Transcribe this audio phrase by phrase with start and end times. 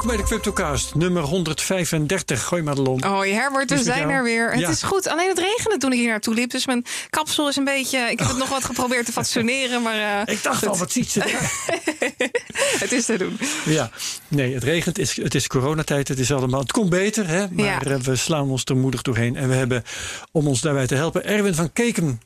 [0.00, 2.42] Welkom bij de CryptoCast, nummer 135.
[2.42, 3.04] Gooi Madelon.
[3.04, 4.12] Oh, Herbert, we zijn jou?
[4.12, 4.52] er weer.
[4.52, 5.08] Het is goed.
[5.08, 6.50] Alleen het regende toen ik hier naartoe liep.
[6.50, 7.98] Dus mijn kapsel is een beetje...
[7.98, 11.10] Ik heb het nog wat geprobeerd te fatsoeneren, maar eh, Ik dacht al, wat ziet
[11.10, 11.20] ze
[12.84, 13.38] het is te doen.
[13.64, 13.90] ja,
[14.28, 14.96] nee, het regent.
[14.96, 16.08] Het is, het is coronatijd.
[16.08, 17.46] Het, is allemaal, het komt beter, hè?
[17.50, 17.80] maar Ja.
[17.80, 19.36] eh, we slaan ons er moedig doorheen.
[19.36, 19.82] En we hebben,
[20.32, 22.20] om ons daarbij te helpen, Erwin van Keken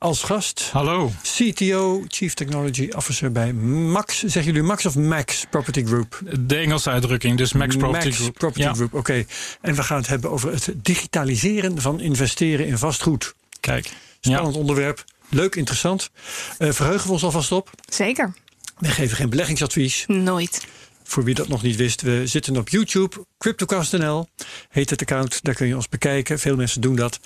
[0.00, 0.68] als gast.
[0.72, 1.12] Hallo.
[1.22, 4.18] CTO, Chief Technology Officer bij Max.
[4.18, 6.20] Zeggen jullie Max of Max Property Group?
[6.40, 8.38] De Engelse uitdrukking, dus Max Property Max Group.
[8.38, 9.24] Property Ja, Group, oké.
[9.60, 13.34] En we gaan het hebben over het digitaliseren van investeren in vastgoed.
[13.60, 13.90] Kijk.
[14.20, 15.04] Spannend onderwerp.
[15.28, 16.10] Leuk, interessant.
[16.58, 17.70] Eh, verheugen we ons alvast op.
[17.88, 18.34] Zeker.
[18.78, 20.04] We geven geen beleggingsadvies.
[20.06, 20.66] Nooit.
[21.04, 23.24] Voor wie dat nog niet wist, we zitten op YouTube.
[23.38, 24.28] CryptoCast.nl
[24.68, 25.38] heet het account.
[25.42, 26.38] Daar kun je ons bekijken.
[26.38, 27.20] Veel mensen doen dat.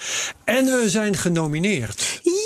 [0.44, 2.20] En we zijn genomineerd.
[2.22, 2.43] Ja,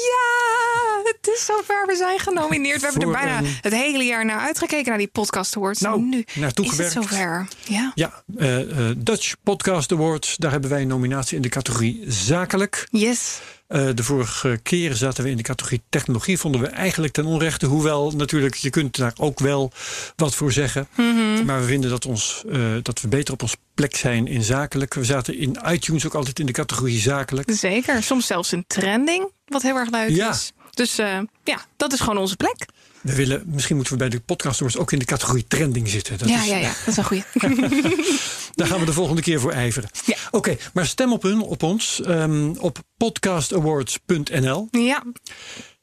[1.29, 1.87] het is zover.
[1.87, 2.81] We zijn genomineerd.
[2.81, 5.81] We hebben er bijna een- het hele jaar naar uitgekeken, naar die podcast awards.
[5.81, 6.95] Nou, En nu naartoe is gewerkt.
[6.95, 7.47] het zover.
[7.65, 7.93] Ja.
[7.95, 8.61] Ja, eh,
[8.91, 10.37] eh, Dutch Podcast Awards.
[10.37, 12.87] Daar hebben wij een nominatie in de categorie zakelijk.
[12.91, 13.41] Yes.
[13.67, 16.39] Eh, de vorige keer zaten we in de categorie technologie.
[16.39, 17.67] Vonden we eigenlijk ten onrechte.
[17.67, 19.73] Hoewel natuurlijk, je kunt daar ook wel
[20.17, 20.89] wat voor zeggen.
[20.97, 21.45] Mhm.
[21.45, 22.45] Maar we vinden dat, ons,
[22.83, 24.95] dat we beter op ons plek zijn in zakelijk.
[24.95, 27.51] We zaten in iTunes ook altijd in de categorie zakelijk.
[27.53, 28.03] Zeker.
[28.03, 30.31] Soms zelfs een trending, wat heel erg leuk Ja.
[30.31, 30.53] is.
[30.79, 32.67] Dus eh, ja, dat is gewoon onze plek.
[33.01, 36.19] We willen, misschien moeten we bij de podcast Awards ook in de categorie trending zitten.
[36.19, 36.69] Dat ja, is, ja, ja.
[36.69, 37.25] Dat is een goeie.
[38.55, 39.91] Daar gaan we de volgende keer voor ijveren.
[40.05, 40.17] Ja.
[40.31, 44.69] Oké, maar stem op, hun, op ons ehm, op podcastawards.nl.
[44.71, 45.03] ja,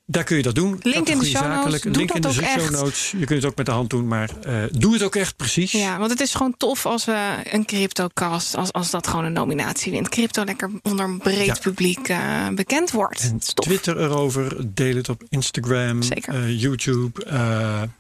[0.08, 0.80] Daar kun je dat doen.
[0.82, 1.56] Link in de show notes.
[1.56, 1.84] zakelijk.
[1.84, 3.12] Doe Link in de dat ook show notes.
[3.12, 5.72] Je kunt het ook met de hand doen, maar eh, doe het ook echt precies.
[5.72, 9.34] Ja, want het is gewoon tof als we een CryptoCast, als, als dat gewoon een
[9.34, 10.10] nominatie wint.
[10.10, 11.56] Crypto lekker onder een breed Ja.
[11.62, 13.22] publiek eh, bekend wordt.
[13.22, 13.56] En Dat.
[13.56, 14.74] Twitter erover.
[14.74, 17.26] Deel het op Instagram, eh, YouTube.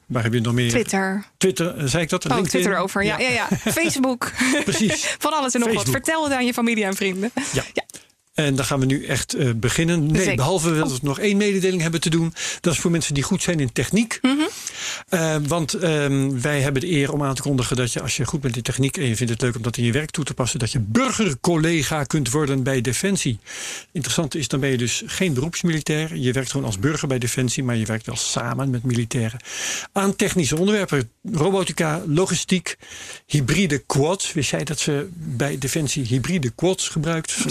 [0.05, 0.69] waar heb je nog meer?
[0.69, 1.25] Twitter.
[1.37, 2.25] Twitter, zei ik dat?
[2.25, 2.61] Oh, LinkedIn?
[2.61, 3.03] Twitter over.
[3.03, 3.47] Ja, ja, ja.
[3.81, 4.31] Facebook.
[4.63, 5.05] Precies.
[5.19, 5.89] Van alles en nog wat.
[5.89, 7.31] Vertel het aan je familie en vrienden.
[7.53, 7.63] Ja.
[7.73, 7.83] Ja.
[8.35, 10.05] En dan gaan we nu echt eh, beginnen.
[10.05, 10.35] Nee, Zeker.
[10.35, 12.33] behalve dat we nog één mededeling hebben te doen.
[12.61, 14.19] Dat is voor mensen die goed zijn in techniek.
[14.21, 14.35] Mhm.
[15.09, 18.25] Eh, want ehm, wij hebben de eer om aan te kondigen dat je, als je
[18.25, 20.23] goed bent in techniek en je vindt het leuk om dat in je werk toe
[20.23, 23.39] te passen, dat je burgercollega kunt worden bij Defensie.
[23.91, 26.15] Interessant is, dan ben je dus geen beroepsmilitair.
[26.15, 29.39] Je werkt gewoon als burger bij Defensie, maar je werkt wel samen met militairen
[29.91, 31.11] aan technische onderwerpen.
[31.31, 32.77] Robotica, logistiek,
[33.25, 34.33] hybride quads.
[34.33, 37.31] Wist jij dat ze bij Defensie hybride quads gebruikt?
[37.31, 37.43] Geen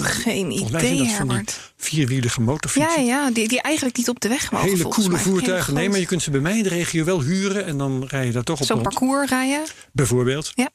[0.50, 1.44] Volgens mij zijn idee, dat van die
[1.76, 3.04] vierwielige Ja, motorfietsen.
[3.04, 4.68] ja die, die eigenlijk niet op de weg mogen.
[4.68, 5.18] Hele coole mij.
[5.18, 5.74] Hele voertuigen.
[5.74, 8.26] Nee, maar je kunt ze bij mij in de regio wel huren en dan rij
[8.26, 9.64] je daar toch op Zo'n parcours rijden.
[9.92, 10.52] Bijvoorbeeld.
[10.54, 10.70] Ja.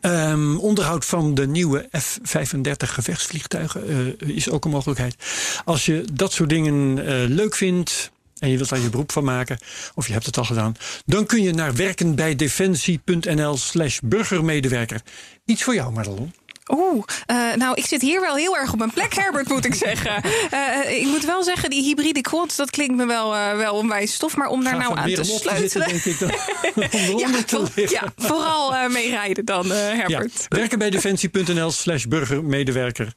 [0.00, 5.16] Ehm, onderhoud van de nieuwe F-35 gevechtsvliegtuigen eh, is ook een mogelijkheid.
[5.64, 9.24] Als je dat soort dingen eh, leuk vindt en je wilt daar je beroep van
[9.24, 9.58] maken,
[9.94, 15.02] of je hebt het al gedaan, dan kun je naar werkenbijdefensie.nl slash burgermedewerker.
[15.44, 16.32] Iets voor jou, Madelon.
[16.68, 19.74] Oeh, eh, nou, ik zit hier wel heel erg op mijn plek, Herbert, moet ik
[19.74, 20.10] zeggen.
[20.50, 24.12] Eh, ik moet wel zeggen, die hybride quads, dat klinkt me wel, eh, wel onwijs
[24.12, 24.36] stof.
[24.36, 25.88] Maar om daar nou aan te te zitten, sleutelen...
[25.88, 26.30] denk ik, dan,
[27.14, 30.46] om Ja, te voor- ja, vooral eh meerijden dan, Ja, Herbert.
[30.48, 33.12] werken bij defensie.nl slash burgermedewerker.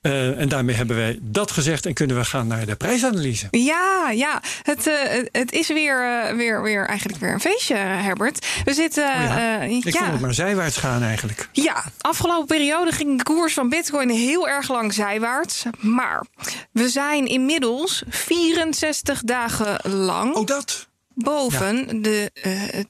[0.00, 3.46] En daarmee hebben wij dat gezegd en kunnen we gaan naar de prijsanalyse.
[3.50, 4.42] Ja, ja.
[4.62, 4.90] Het,
[5.32, 8.46] het- is weer, weer, weer eigenlijk weer een feestje, Herbert.
[8.64, 9.04] We zitten.
[9.04, 9.60] Oh ja.
[9.60, 11.48] Ik vond het maar zijwaarts gaan eigenlijk.
[11.52, 15.64] Ja, afgelopen periode ging de koers van Bitcoin heel erg lang zijwaarts.
[15.80, 16.26] Maar
[16.72, 20.88] we zijn inmiddels 64 dagen lang Oh, dat?
[21.14, 22.84] Boven de eh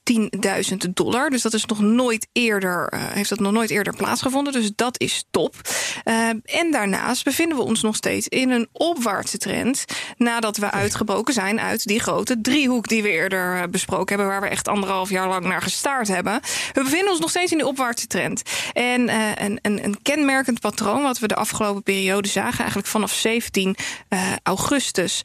[0.71, 1.31] 10.000 dollar.
[1.31, 4.53] Dus dat is nog nooit eerder, eh, heeft dat nog nooit eerder plaatsgevonden.
[4.53, 5.55] Dus dat is top.
[6.05, 9.85] Eh, en daarnaast bevinden we ons nog steeds in een opwaartse trend.
[10.17, 14.27] Nadat we uitgebroken zijn uit die grote driehoek die we eerder besproken hebben.
[14.27, 16.41] Waar we echt anderhalf jaar lang naar gestaard hebben.
[16.73, 18.43] We bevinden ons nog steeds in die opwaartse trend.
[18.73, 19.09] En
[19.45, 22.59] een, een, een kenmerkend patroon wat we de afgelopen periode zagen.
[22.59, 23.77] Eigenlijk vanaf 17
[24.09, 25.23] eh, augustus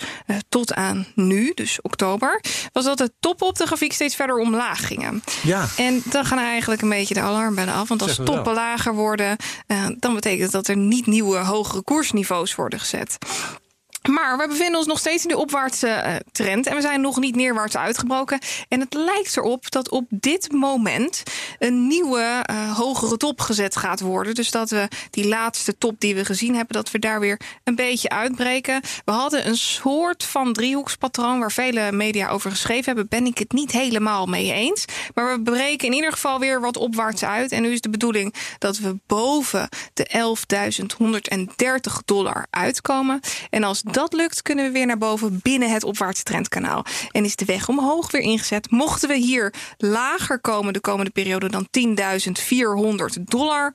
[0.49, 2.41] tot aan nu, dus oktober.
[2.73, 5.23] Was dat de toppen op de grafiek steeds verder omlaag gingen.
[5.43, 5.67] Ja.
[5.77, 7.87] En dan gaan eigenlijk een beetje de alarmbellen af.
[7.87, 9.37] Want als Zeggen toppen lager worden,
[9.67, 13.17] eh, dan betekent dat er niet nieuwe hogere koersniveaus worden gezet.
[14.07, 16.67] Maar we bevinden ons nog steeds in de opwaartse eh, trend.
[16.67, 18.39] En we zijn nog niet neerwaarts uitgebroken.
[18.67, 21.23] En het lijkt erop dat op dit moment
[21.59, 24.35] een nieuwe eh, hogere top gezet gaat worden.
[24.35, 27.75] Dus dat we die laatste top die we gezien hebben, dat we daar weer een
[27.75, 28.81] beetje uitbreken.
[29.05, 33.07] We hadden een soort van driehoekspatroon waar vele media over geschreven hebben.
[33.07, 34.85] Ben ik het niet helemaal mee eens.
[35.13, 37.51] Maar we breken in ieder geval weer wat opwaarts uit.
[37.51, 40.35] En nu is de bedoeling dat we boven de
[41.89, 43.19] 11.130 dollar uitkomen.
[43.49, 46.85] En als dat lukt, kunnen we weer naar boven binnen het opwaartse trendkanaal.
[47.11, 48.71] En is de weg omhoog weer ingezet.
[48.71, 51.67] Mochten we hier lager komen de komende periode dan
[53.17, 53.73] 10.400 dollar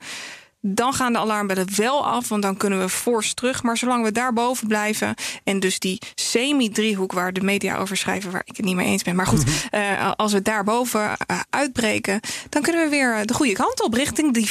[0.67, 3.63] dan gaan de alarmbellen wel af, want dan kunnen we fors terug.
[3.63, 8.41] Maar zolang we daarboven blijven en dus die semi-driehoek waar de media over schrijven, waar
[8.45, 12.19] ik het niet mee eens ben, maar goed, uh, als we daarboven uh, uitbreken,
[12.49, 14.49] dan kunnen we weer de goede kant op richting die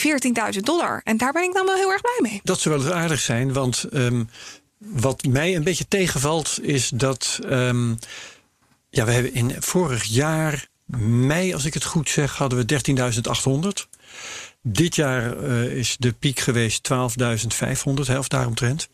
[0.55, 1.01] 14.000 dollar.
[1.05, 2.41] En daar ben ik dan wel heel erg blij mee.
[2.43, 4.29] Dat zou wel eens aardig zijn, want um,
[4.93, 7.99] wat mij een beetje tegenvalt is dat um,
[8.91, 12.81] ja, we hebben in vorig jaar mei, als ik het goed zeg, hadden we
[13.85, 13.89] 13.800.
[14.63, 18.89] Dit jaar uh, is de piek geweest 12.500, of daaromtrent.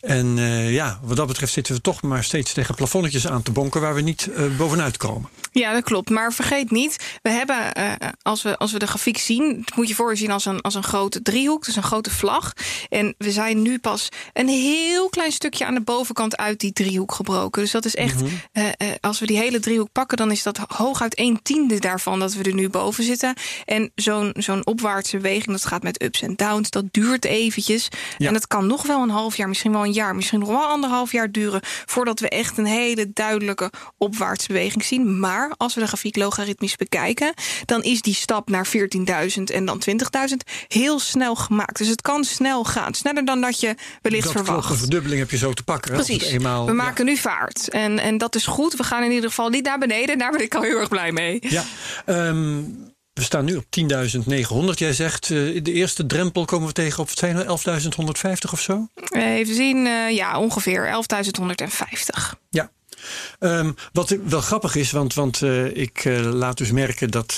[0.00, 3.50] En uh, ja, wat dat betreft zitten we toch maar steeds tegen plafonnetjes aan te
[3.50, 5.28] bonken waar we niet uh, bovenuit komen.
[5.52, 6.10] Ja, dat klopt.
[6.10, 7.92] Maar vergeet niet, we hebben, uh,
[8.22, 10.74] als, we, als we de grafiek zien, moet je voor je zien als een, als
[10.74, 12.52] een grote driehoek, dus een grote vlag.
[12.88, 17.12] En we zijn nu pas een heel klein stukje aan de bovenkant uit die driehoek
[17.12, 17.62] gebroken.
[17.62, 18.72] Dus dat is echt, mm -hmm.
[19.00, 22.42] als we die hele driehoek pakken, dan is dat hooguit een tiende daarvan dat we
[22.42, 23.34] er nu boven zitten.
[23.64, 27.88] En zo'n zo'n opwaartse beweging, dat gaat met ups en downs, dat duurt eventjes.
[28.18, 28.26] Ja.
[28.26, 30.64] En dat kan nog wel een half jaar, misschien wel een jaar, misschien nog wel
[30.64, 35.20] anderhalf jaar duren voordat we echt een hele duidelijke opwaartse beweging zien.
[35.20, 37.34] Maar als we de grafiek logaritmisch bekijken,
[37.64, 40.36] dan is die stap naar 14.000 en dan 20.000
[40.68, 41.78] heel snel gemaakt.
[41.78, 44.58] Dus het kan snel gaan, sneller dan dat je wellicht dat verwacht.
[44.58, 45.92] Klopt, een verdubbeling heb je zo te pakken.
[45.92, 46.26] Precies.
[46.26, 47.10] Eenmaal, we maken ja.
[47.10, 48.76] nu vaart en, en dat is goed.
[48.76, 50.18] We gaan in ieder geval niet naar beneden.
[50.18, 51.38] Daar ben ik al heel erg blij mee.
[51.40, 51.64] Ja.
[52.06, 52.89] Um,
[53.20, 53.64] we staan nu op
[54.72, 54.78] 10.900.
[54.78, 58.88] Jij zegt, uh, de eerste drempel komen we tegen op 11.150 of zo?
[59.10, 62.38] Even zien, uh, ja, ongeveer 11.150.
[62.50, 62.70] Ja.
[63.38, 67.36] Um, wat wel grappig is, want, want uh, ik laat dus merken dat,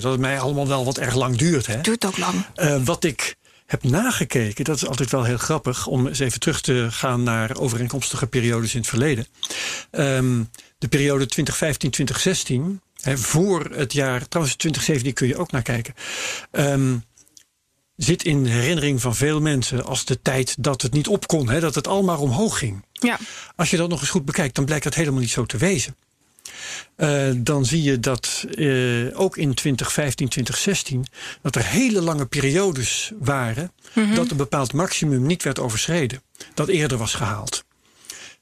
[0.00, 1.66] dat het mij allemaal wel wat erg lang duurt.
[1.66, 1.80] Hè?
[1.80, 2.44] Duurt ook lang.
[2.84, 3.36] wat ik
[3.66, 5.86] heb nagekeken, dat is altijd wel heel grappig...
[5.86, 9.26] om eens even terug te gaan naar overeenkomstige periodes in het verleden.
[9.90, 11.28] Um, de periode
[12.78, 15.94] 2015-2016 He, voor het jaar, trouwens 2017 kun je ook naar kijken.
[16.52, 17.04] Um,
[17.96, 21.48] zit in herinnering van veel mensen als de tijd dat het niet op kon.
[21.48, 22.84] Hè, dat het al maar omhoog ging.
[22.92, 23.18] Ja.
[23.56, 25.96] Als je dat nog eens goed bekijkt, dan blijkt dat helemaal niet zo te wezen.
[26.96, 31.06] Uh, dan zie je dat uh, ook in 2015, 2016...
[31.42, 33.72] dat er hele lange periodes waren...
[33.92, 34.14] Mm -hmm.
[34.14, 36.22] dat een bepaald maximum niet werd overschreden.
[36.54, 37.64] Dat eerder was gehaald.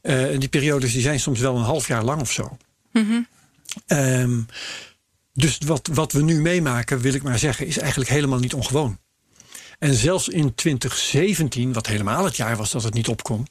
[0.02, 2.56] Uh, en die periodes die zijn soms wel een half jaar lang of zo.
[2.92, 3.26] Mm -hmm.
[3.86, 4.46] Um,
[5.32, 8.98] dus wat, wat we nu meemaken, wil ik maar zeggen, is eigenlijk helemaal niet ongewoon.
[9.78, 13.46] En zelfs in 2017, wat helemaal het jaar was dat het niet opkwam,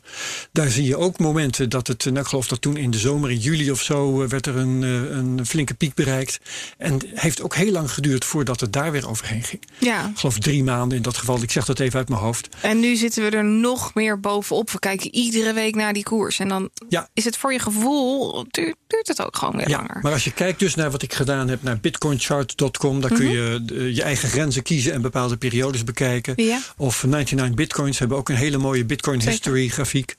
[0.51, 3.31] daar zie je ook momenten dat het, nou, ik geloof dat toen in de zomer,
[3.31, 6.39] in juli of zo, werd er een, een flinke piek bereikt.
[6.77, 9.61] En heeft ook heel lang geduurd voordat het daar weer overheen ging.
[9.77, 10.09] Ja.
[10.09, 11.41] Ik geloof drie maanden in dat geval.
[11.41, 12.49] Ik zeg dat even uit mijn hoofd.
[12.61, 14.71] En nu zitten we er nog meer bovenop.
[14.71, 16.39] We kijken iedere week naar die koers.
[16.39, 17.09] En dan ja.
[17.13, 19.99] is het voor je gevoel, duurt, duurt het ook gewoon weer ja, langer.
[20.01, 23.25] Maar als je kijkt dus naar wat ik gedaan heb, naar bitcoinchart.com, daar mm -hmm.
[23.25, 26.15] kun je de, je eigen grenzen kiezen en bepaalde periodes bekijken.
[26.35, 26.59] Ja.
[26.77, 30.15] Of 99 Bitcoins hebben ook een hele mooie Bitcoin History grafiek.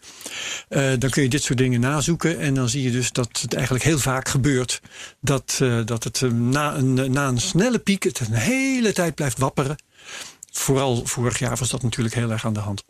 [0.69, 2.39] Uh, dan kun je dit soort dingen nazoeken.
[2.39, 4.81] En dan zie je dus dat het eigenlijk heel vaak gebeurt.
[5.21, 9.15] Dat, uh, dat het uh, na, een, na een snelle piek het een hele tijd
[9.15, 9.77] blijft wapperen.
[10.51, 12.85] Vooral vorig jaar was dat natuurlijk heel erg aan de hand.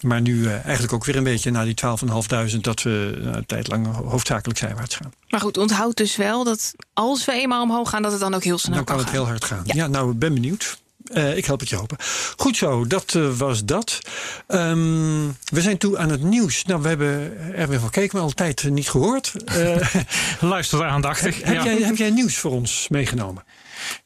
[0.00, 1.74] Maar nu uh, eigenlijk ook weer een beetje na die
[2.54, 5.12] 12.500 dat we uh, een tijd lang hoofdzakelijk zijwaarts gaan.
[5.28, 8.44] Maar goed, onthoud dus wel dat als we eenmaal omhoog gaan, dat het dan ook
[8.44, 8.96] heel snel dan kan.
[8.96, 9.22] kan het gaan.
[9.22, 9.62] heel hard gaan.
[9.64, 10.78] Ja, ja nou, ik ben benieuwd.
[11.14, 11.96] Uh, ik help het je hopen.
[12.36, 13.98] Goed zo, dat uh, was dat.
[14.48, 16.64] Um, we zijn toe aan het nieuws.
[16.64, 19.32] Nou, we hebben Erwin van Keek al een tijd niet gehoord.
[19.56, 19.94] Uh,
[20.40, 21.42] Luister aandachtig.
[21.42, 21.64] heb, ja.
[21.64, 23.44] jij, heb jij nieuws voor ons meegenomen?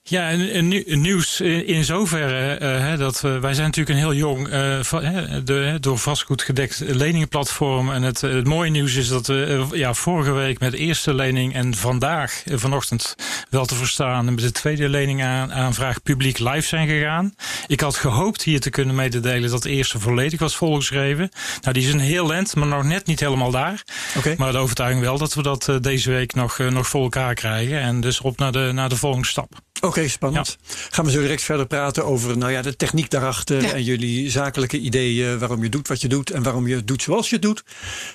[0.06, 4.82] Ja, een, nieuws in zoverre uh, dat uh, wij zijn natuurlijk een heel jong, uh,
[4.82, 5.00] va,
[5.44, 7.92] de, door vastgoed gedekt leningenplatform.
[7.92, 11.54] En het, het mooie nieuws is dat we ja, vorige week met de eerste lening
[11.54, 13.14] en vandaag, vanochtend
[13.50, 17.34] wel te verstaan, met de tweede lening aan, aanvraag publiek live zijn gegaan.
[17.66, 21.30] Ik had gehoopt hier te kunnen mededelen dat de eerste volledig was volgeschreven.
[21.60, 23.84] Nou, die is een heel lent, maar nog net niet helemaal daar.
[24.16, 24.34] Okay.
[24.38, 27.80] Maar de overtuiging wel dat we dat deze week nog, nog voor elkaar krijgen.
[27.80, 29.62] En dus op naar de, naar de volgende stap.
[29.74, 30.56] Oké, okay, spannend.
[30.60, 30.74] Ja.
[30.90, 33.72] Gaan we zo direct verder praten over nou ja, de techniek daarachter ja.
[33.72, 37.02] en jullie zakelijke ideeën waarom je doet wat je doet en waarom je het doet
[37.02, 37.64] zoals je het doet.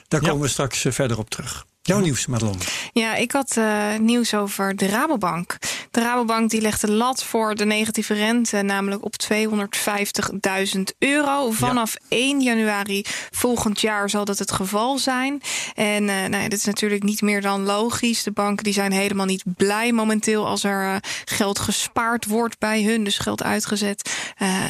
[0.07, 0.27] Daar ja.
[0.27, 1.65] komen we straks verder op terug.
[1.89, 2.59] Jouw nieuws, Madelon.
[2.93, 5.57] Ja, ik had uh, nieuws over de Rabobank.
[5.91, 11.51] De Rabobank die legt de lat voor de negatieve rente namelijk op 250.000 euro.
[11.51, 12.17] Vanaf ja.
[12.17, 15.41] 1 januari volgend jaar zal dat het geval zijn.
[15.75, 18.23] En uh, nou dit is natuurlijk niet meer dan logisch.
[18.23, 22.83] De banken die zijn helemaal niet blij momenteel als er uh, geld gespaard wordt bij
[22.83, 23.03] hun.
[23.03, 24.15] Dus geld uitgezet,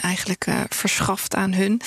[0.02, 1.82] eigenlijk verschaft aan hun.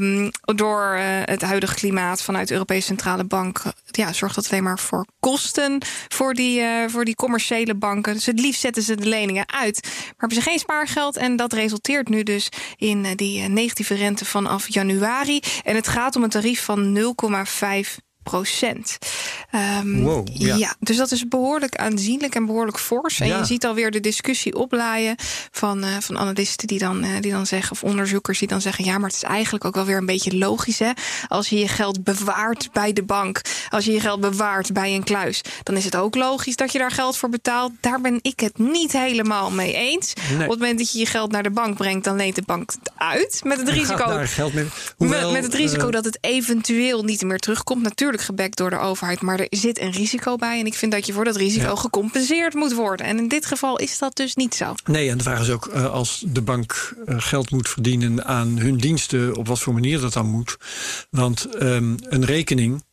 [0.00, 3.62] Um, door het huidige klimaat vanuit de Europese Centrale Bank
[3.96, 8.14] ja, zorgt dat maar voor kosten voor die, uh, voor die commerciële banken.
[8.14, 11.16] Dus het liefst zetten ze de leningen uit, maar hebben ze geen spaargeld.
[11.16, 15.40] En dat resulteert nu dus in uh, die negatieve rente vanaf januari.
[15.62, 18.98] En het gaat om een tarief van 0,5 procent.
[19.82, 20.56] Um, wow, ja.
[20.56, 20.74] ja.
[20.80, 23.20] dus dat is behoorlijk aanzienlijk en behoorlijk fors.
[23.20, 23.38] En Ja.
[23.38, 25.14] je ziet alweer de discussie oplaaien
[25.50, 28.84] van, uh, van analisten die dan, uh, die dan zeggen, of onderzoekers die dan zeggen:
[28.84, 30.78] ja, maar het is eigenlijk ook wel weer een beetje logisch.
[30.78, 30.90] Hè?
[31.28, 33.40] Als je je geld bewaart bij de bank,
[33.70, 36.78] als je je geld bewaart bij een kluis, dan is het ook logisch dat je
[36.78, 37.72] daar geld voor betaalt.
[37.80, 40.12] Daar ben ik het niet helemaal mee eens.
[40.14, 40.44] Nee.
[40.44, 42.70] Op het moment dat je je geld naar de bank brengt, dan leent de bank
[42.70, 43.40] het uit.
[43.44, 44.24] Met het risico.
[44.96, 47.82] Hoewel, met het risico eh, dat het eventueel niet meer terugkomt.
[47.82, 50.60] Natuurlijk gebekt door de overheid, maar er zit een risico bij.
[50.60, 51.76] En ik vind dat je voor dat risico Ja.
[51.76, 53.06] gecompenseerd moet worden.
[53.06, 54.74] En in dit geval is dat dus niet zo.
[54.84, 58.58] Nee, en de vraag is ook eh, als de bank eh, geld moet verdienen aan
[58.58, 60.56] hun diensten, op wat voor manier dat dan moet.
[61.10, 62.84] Want ehm, een rekening,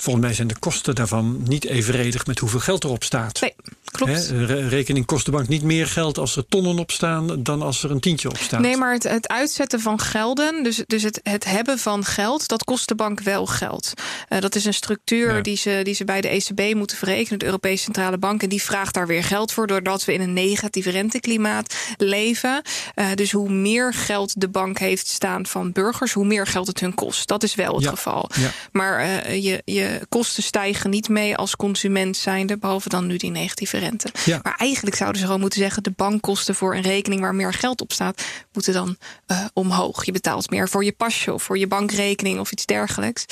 [0.00, 3.40] volgens mij zijn de kosten daarvan niet evenredig met hoeveel geld erop staat.
[3.40, 4.12] Nee, klopt.
[4.12, 7.42] Hè, een re- rekening kost de bank niet meer geld als er tonnen op staan
[7.42, 8.60] dan als er een tientje op staat.
[8.60, 12.64] Nee, maar het, het uitzetten van gelden, dus, dus het, het hebben van geld, dat
[12.64, 13.92] kost de bank wel geld.
[14.28, 15.40] Eh, dat is een structuur Ja.
[15.40, 18.42] die, ze, die ze bij de ECB moeten verrekenen, de Europese Centrale Bank.
[18.42, 22.62] En die vraagt daar weer geld voor, doordat we in een negatief renteklimaat leven.
[22.94, 26.80] Eh, dus hoe meer geld de bank heeft staan van burgers, hoe meer geld het
[26.80, 27.28] hun kost.
[27.28, 27.90] Dat is wel het Ja.
[27.90, 28.30] geval.
[28.34, 28.50] Ja.
[28.72, 33.30] Maar eh, je, je kosten stijgen niet mee als consument zijnde, behalve dan nu die
[33.30, 34.08] negatieve rente.
[34.24, 34.40] Ja.
[34.42, 37.80] Maar eigenlijk zouden ze gewoon moeten zeggen: de bankkosten voor een rekening waar meer geld
[37.80, 38.22] op staat,
[38.52, 40.04] moeten dan eh, omhoog.
[40.04, 43.24] Je betaalt meer voor je pasje of voor je bankrekening of iets dergelijks.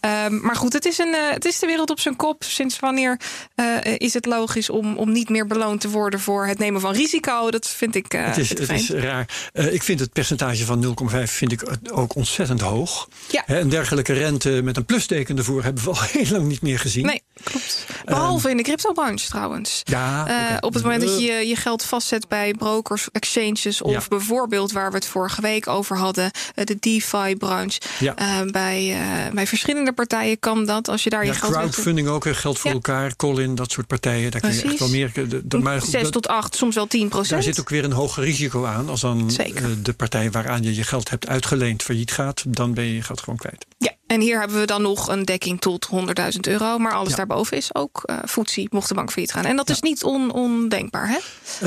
[0.00, 2.44] Ehm, maar goed, het is, een, eh, het is de wereld op zijn kop.
[2.44, 3.20] Sinds wanneer
[3.54, 6.92] eh, is het logisch om, om niet meer beloond te worden voor het nemen van
[6.92, 7.50] risico?
[7.50, 8.12] Dat vind ik.
[8.12, 9.50] Het is, het is raar.
[9.52, 13.08] Ik vind het percentage van 0,5 vind ik ook ontzettend hoog.
[13.30, 13.42] Ja.
[13.46, 17.06] Een dergelijke rente met een plusteken ervoor hebben we al heel lang niet meer gezien.
[17.06, 17.86] Nee, klopt.
[18.04, 19.80] Behalve in de cryptobranche trouwens.
[19.84, 20.56] Ja, Eh.
[20.60, 24.00] Op het moment dat je je geld vastzet bij brokers, exchanges of Ja.
[24.08, 27.80] bijvoorbeeld waar we het vorige week over hadden, eh, de DeFi-branche.
[27.98, 28.16] Ja.
[28.16, 30.88] Eh, bij, eh, bij verschillende partijen kan dat.
[30.88, 34.30] Als je daar Ja, je geld crowdfunding ook, geld voor elkaar, Colin, dat soort partijen.
[34.30, 34.80] Daar kun je echt Precies.
[34.80, 35.28] wel meer.
[35.28, 37.30] de- de- maar goed, 6 dat- tot 8, soms wel 10 procent.
[37.30, 38.88] daar zit ook weer een hoger risico aan.
[38.88, 39.64] Als dan Zeker.
[39.64, 43.02] eh, de partij waaraan je je geld hebt uitgeleend failliet gaat, dan ben je je
[43.02, 43.66] geld gewoon kwijt.
[43.78, 46.78] Ja, en hier hebben we dan nog een dekking tot 100.000 euro.
[46.78, 47.16] Maar alles Ja.
[47.16, 49.44] daarboven is ook footsie, mocht de bank failliet gaan.
[49.44, 51.18] En dat is niet on, ondenkbaar, hè?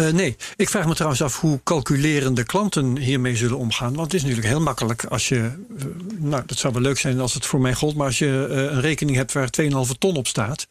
[0.08, 3.94] Eh, nee, ik vraag me trouwens af hoe calculerende klanten hiermee zullen omgaan.
[3.94, 5.52] Want het is natuurlijk heel makkelijk als je.
[5.80, 5.86] eh,
[6.18, 7.96] nou, dat zou wel leuk zijn als het voor mij gold.
[7.96, 10.68] Maar als je een rekening hebt waar 2,5 ton op staat.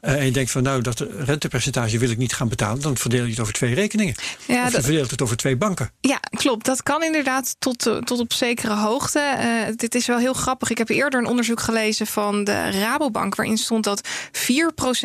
[0.00, 2.82] en je denkt van nou, dat rentepercentage wil ik niet gaan betalen.
[2.82, 4.14] Dan verdeel je het over twee rekeningen.
[4.46, 5.90] Ja, of je dat- verdeelt het over twee banken.
[6.00, 6.64] Ja, klopt.
[6.64, 9.72] Dat kan inderdaad tot, tot op zekere hoogte.
[9.76, 10.70] Dit is wel heel grappig.
[10.70, 13.34] Ik heb eerder een onderzoek gelezen van de Rabobank...
[13.34, 14.42] waarin stond dat 4%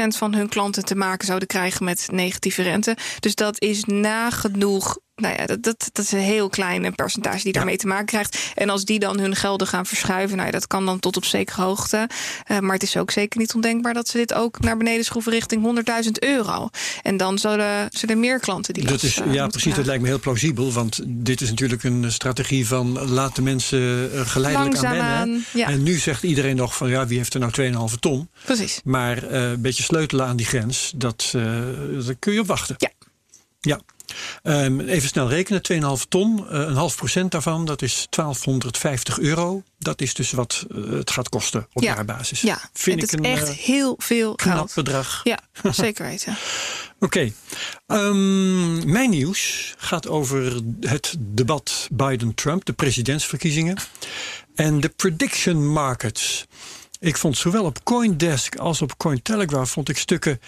[0.08, 2.98] van hun klanten te maken zouden krijgen met negatieve rente.
[3.20, 4.98] Dus dat is nagenoeg...
[5.22, 8.52] Nou ja, dat, dat, dat is een heel klein percentage die daarmee te maken krijgt.
[8.56, 11.26] En als die dan hun gelden gaan verschuiven, nou ja, dat kan dan tot op
[11.26, 12.10] zekere hoogte.
[12.46, 15.32] Eh, maar het is ook zeker niet ondenkbaar dat ze dit ook naar beneden schroeven
[15.32, 15.62] richting
[16.06, 16.70] 100.000 euro.
[17.04, 19.76] En dan zullen, zullen meer klanten die Dat is, eh, ja, precies.
[19.76, 20.72] Dat lijkt me heel plausibel.
[20.72, 25.46] Want dit is natuurlijk een strategie van laat de mensen eh, geleidelijk aan wennen.
[25.54, 25.68] Ja.
[25.68, 27.52] En nu zegt iedereen nog van ja, wie heeft er nou
[27.92, 28.30] 2,5 ton?
[28.46, 28.82] Precies.
[28.84, 32.76] Maar een beetje sleutelen aan die grens, dat, daar kun je op wachten.
[32.78, 32.90] Ja.
[33.60, 33.82] Ja.
[34.44, 39.64] Ehm, even snel rekenen, 2,5 ton, eh, een half procent daarvan, dat is 1250 euro.
[39.80, 41.94] Dat is dus wat eh, het gaat kosten op Ja.
[41.96, 42.42] jaarbasis.
[42.42, 44.74] Ja, Vind het ik is een echt eh, heel veel knap geld.
[44.74, 45.22] bedrag.
[45.24, 45.40] Ja,
[45.72, 46.38] zeker weten.
[47.00, 47.32] Oké.
[47.88, 53.78] Ehm, mijn nieuws gaat over het debat Biden-Trump, de presidentsverkiezingen.
[54.56, 56.46] En de prediction markets.
[57.00, 60.42] Ik vond zowel op Coindesk als op Cointelegraph vond ik stukken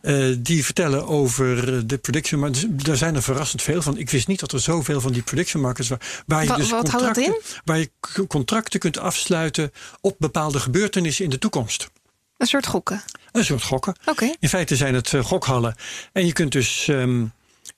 [0.00, 2.64] eh, die vertellen over de prediction markets.
[2.68, 3.98] Daar zijn er verrassend veel van.
[3.98, 6.06] Ik wist niet dat er zoveel van die prediction markets waren.
[6.26, 7.90] Waar je Wa- dus wat houdt dat contracten, waar je
[8.26, 11.90] contracten kunt afsluiten op bepaalde gebeurtenissen in de toekomst.
[12.36, 13.02] Een soort gokken.
[13.32, 13.94] Een soort gokken.
[14.06, 14.34] Oké.
[14.40, 15.74] In feite zijn het eh, gokhallen.
[16.12, 17.24] En je kunt dus ehm,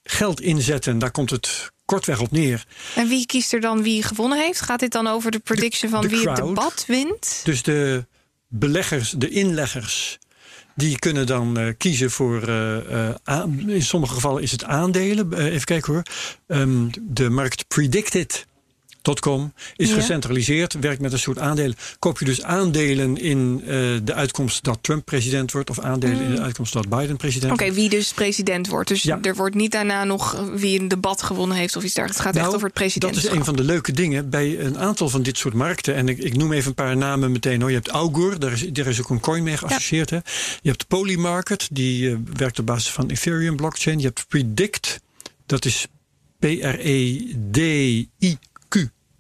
[0.02, 0.98] geld inzetten.
[0.98, 2.66] Daar komt het kortweg op neer.
[2.94, 4.60] En wie kiest er dan wie gewonnen heeft?
[4.60, 7.40] Gaat dit dan over de prediction van de wie het debat wint?
[7.44, 8.06] Dus de
[8.48, 10.18] beleggers, de inleggers,
[10.74, 12.42] die kunnen dan eh, kiezen voor.
[12.42, 15.32] eh, eh, in sommige gevallen is het aandelen.
[15.32, 16.02] Even kijken hoor.
[16.46, 18.46] Ehm, de markt predicted
[19.20, 19.94] Com is Ja.
[19.94, 21.76] gecentraliseerd, werkt met een soort aandelen.
[21.98, 23.68] Koop je dus aandelen in eh,
[24.04, 27.62] de uitkomst dat Trump president wordt, of aandelen in de uitkomst dat Biden president Oké,
[27.62, 27.76] wordt?
[27.78, 28.88] wie dus president wordt.
[28.88, 29.18] Dus Ja.
[29.22, 32.24] er wordt niet daarna nog eh, wie een debat gewonnen heeft of iets dergelijks.
[32.24, 33.32] Het gaat echt Nou, over het Dat presidentschap.
[33.32, 35.94] is een van de leuke dingen bij een aantal van dit soort markten.
[35.94, 37.60] En ik, ik noem even een paar namen meteen.
[37.60, 37.70] Hoor.
[37.70, 40.10] Je hebt Augur, daar is, daar is ook een coin mee geassocieerd.
[40.10, 40.16] Hè.
[40.62, 43.98] Je hebt Polymarket, die eh, werkt op basis van Ethereum blockchain.
[43.98, 45.00] Je hebt Predict,
[45.46, 45.86] dat is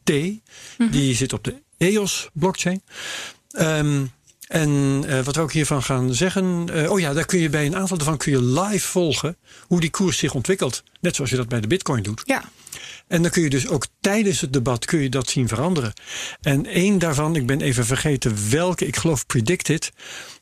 [0.08, 0.78] P-R-E-D-I-Q-T.
[0.78, 0.90] Mhm.
[0.90, 2.82] Die zit op de EOS blockchain.
[3.50, 4.04] Ehm,
[4.48, 6.68] en eh, wat we ook hiervan gaan zeggen.
[6.72, 9.36] eh, oh ja, daar kun je bij een aantal daarvan kun je live volgen
[9.66, 10.82] hoe die koers zich ontwikkelt.
[11.00, 12.22] Net zoals je dat bij de Bitcoin doet.
[12.24, 12.44] Ja,
[13.06, 15.92] En dan kun je dus ook tijdens het debat kun je dat zien veranderen.
[16.40, 19.92] En één daarvan, ik ben even vergeten welke, ik geloof Predicted.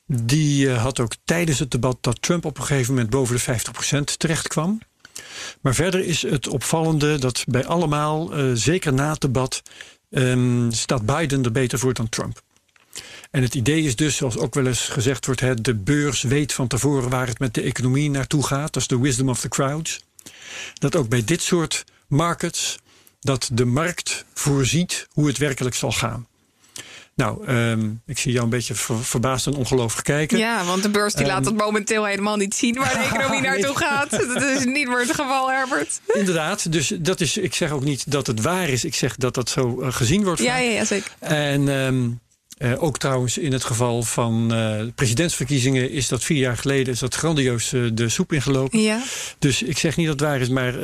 [0.06, 3.42] Die eh, had ook tijdens het debat dat Trump op een gegeven moment boven de
[3.42, 4.78] 50% terecht kwam.
[5.60, 9.62] Maar verder is het opvallende dat bij allemaal, eh, zeker na het debat,
[10.10, 12.42] ehm, staat Biden er beter voor dan Trump.
[13.30, 16.52] En het idee is dus, zoals ook wel eens gezegd wordt, hè, de beurs weet
[16.52, 18.72] van tevoren waar het met de economie naartoe gaat.
[18.72, 20.00] Dat is de wisdom of the crowds.
[20.74, 22.78] Dat ook bij dit soort markets,
[23.20, 26.26] dat de markt voorziet hoe het werkelijk zal gaan.
[27.16, 30.38] Nou, ehm, ik zie jou een beetje ver- verbaasd en ongelovig kijken.
[30.38, 33.50] ja want de beurs die laat het momenteel helemaal niet zien waar de economie Nee.
[33.50, 34.10] naartoe gaat.
[34.34, 36.00] Dat is niet meer het geval, Herbert.
[36.06, 38.84] Inderdaad, dus dat is, ik zeg ook niet dat het waar is.
[38.84, 40.42] Ik zeg dat dat zo eh, gezien wordt.
[40.42, 41.10] Ja, ja, ja, zeker.
[41.18, 42.08] En ehm,
[42.58, 46.98] eh, ook trouwens in het geval van eh, presidentsverkiezingen is dat vier jaar geleden is
[46.98, 48.80] dat grandioos de soep ingelopen.
[48.80, 49.02] Ja.
[49.38, 50.74] Dus ik zeg niet dat het waar is, maar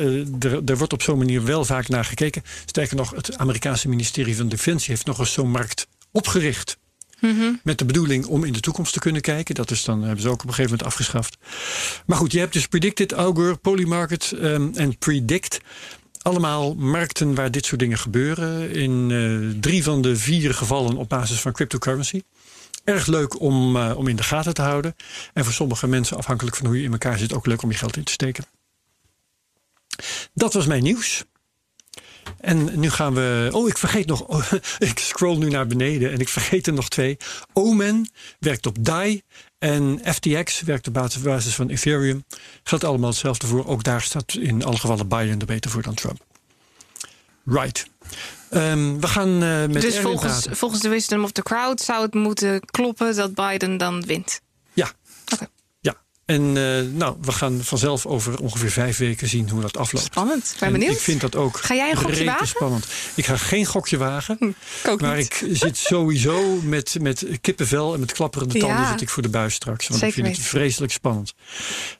[0.65, 2.43] er wordt op zo'n manier wel vaak naar gekeken.
[2.65, 6.77] Sterker nog, het Amerikaanse ministerie van Defensie heeft nog eens zo'n markt opgericht.
[7.63, 9.55] Met de bedoeling om in de toekomst te kunnen kijken.
[9.55, 11.37] Dat is dan hebben ze ook op een gegeven moment afgeschaft.
[12.05, 15.59] Maar goed, je hebt dus Predicted, Augur, Polymarket ehm, en Predict.
[16.21, 18.71] Allemaal markten waar dit soort dingen gebeuren.
[18.71, 22.21] In eh, drie van de vier gevallen op basis van cryptocurrency.
[22.83, 24.95] Erg leuk om, eh, om in de gaten te houden.
[25.33, 27.77] En voor sommige mensen, afhankelijk van hoe je in elkaar zit, ook leuk om je
[27.77, 28.45] geld in te steken.
[30.33, 31.23] Dat was mijn nieuws.
[32.39, 33.49] En nu gaan we.
[33.51, 34.21] Oh, ik vergeet nog.
[34.21, 34.51] oh,
[34.89, 37.17] ik scroll nu naar beneden en ik vergeet er nog twee.
[37.53, 39.21] Omen werkt op DAI.
[39.57, 42.23] En FTX werkt op basis- van Ethereum.
[42.63, 43.65] Geldt allemaal hetzelfde voor.
[43.65, 46.25] Ook daar staat in alle gevallen Biden er beter voor dan Trump.
[47.45, 47.87] Right.
[48.49, 52.13] Ehm, we gaan eh, met Dus volgens, volgens de wisdom of the crowd zou het
[52.13, 54.41] moeten kloppen dat Biden dan wint.
[54.73, 54.91] Ja.
[55.33, 55.41] Oké.
[55.41, 55.62] Ja.
[56.25, 60.05] En eh, nou, we gaan vanzelf over ongeveer vijf weken zien hoe dat afloopt.
[60.05, 60.51] Spannend.
[60.53, 60.91] Ik ben En benieuwd.
[60.95, 62.47] Ik vind dat ook Ga jij een gokje wagen?
[62.47, 62.85] spannend.
[63.15, 64.37] Ik ga geen gokje wagen.
[64.83, 65.41] Ik ook Maar niet.
[65.45, 68.91] ik zit sowieso met, met kippenvel en met klapperende tanden Ja.
[68.91, 69.87] zit ik voor de buis straks.
[69.87, 71.33] Want Zeker ik vind het vreselijk spannend.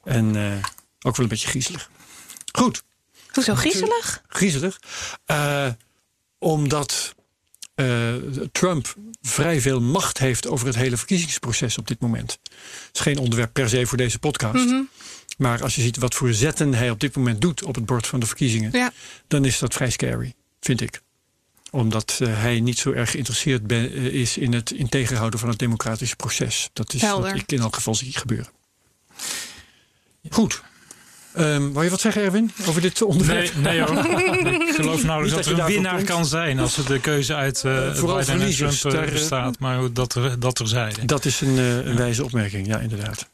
[0.03, 0.51] En eh,
[1.01, 1.89] ook wel een beetje griezelig.
[2.51, 2.83] Goed,
[3.33, 4.21] Hoezo griezelig?
[4.27, 4.79] griezelig.
[5.25, 5.67] Eh,
[6.39, 7.13] omdat
[8.51, 8.95] Trump
[9.27, 12.31] vrij veel macht heeft over het hele verkiezingsproces op dit moment.
[12.41, 14.65] Het is geen onderwerp per se voor deze podcast.
[14.65, 14.81] Mhm.
[15.37, 18.07] Maar als je ziet wat voor zetten hij op dit moment doet op het bord
[18.07, 18.91] van de verkiezingen, Ja.
[19.27, 21.01] dan is dat vrij scary, vind ik.
[21.71, 25.49] Omdat eh, hij niet zo erg geïnteresseerd ben- eh, is in het in tegenhouden van
[25.49, 26.69] het democratische proces.
[26.73, 27.31] Dat is Helder.
[27.31, 28.51] wat ik in elk geval zie gebeuren.
[30.29, 30.61] Goed.
[31.33, 33.51] Ehm wou je wat zeggen, Erwin, over dit onderwerp?
[33.55, 33.97] Nee, nee hoor.
[34.69, 36.07] Ik geloof nou Niet dat er een winnaar komt.
[36.07, 39.59] kan zijn als er de keuze uit eh vooral Biden en Trump eh, eh, bestaat.
[39.59, 41.05] Maar dat, er, dat er zijde.
[41.05, 43.27] Dat is een, eh, een wijze opmerking, ja, inderdaad.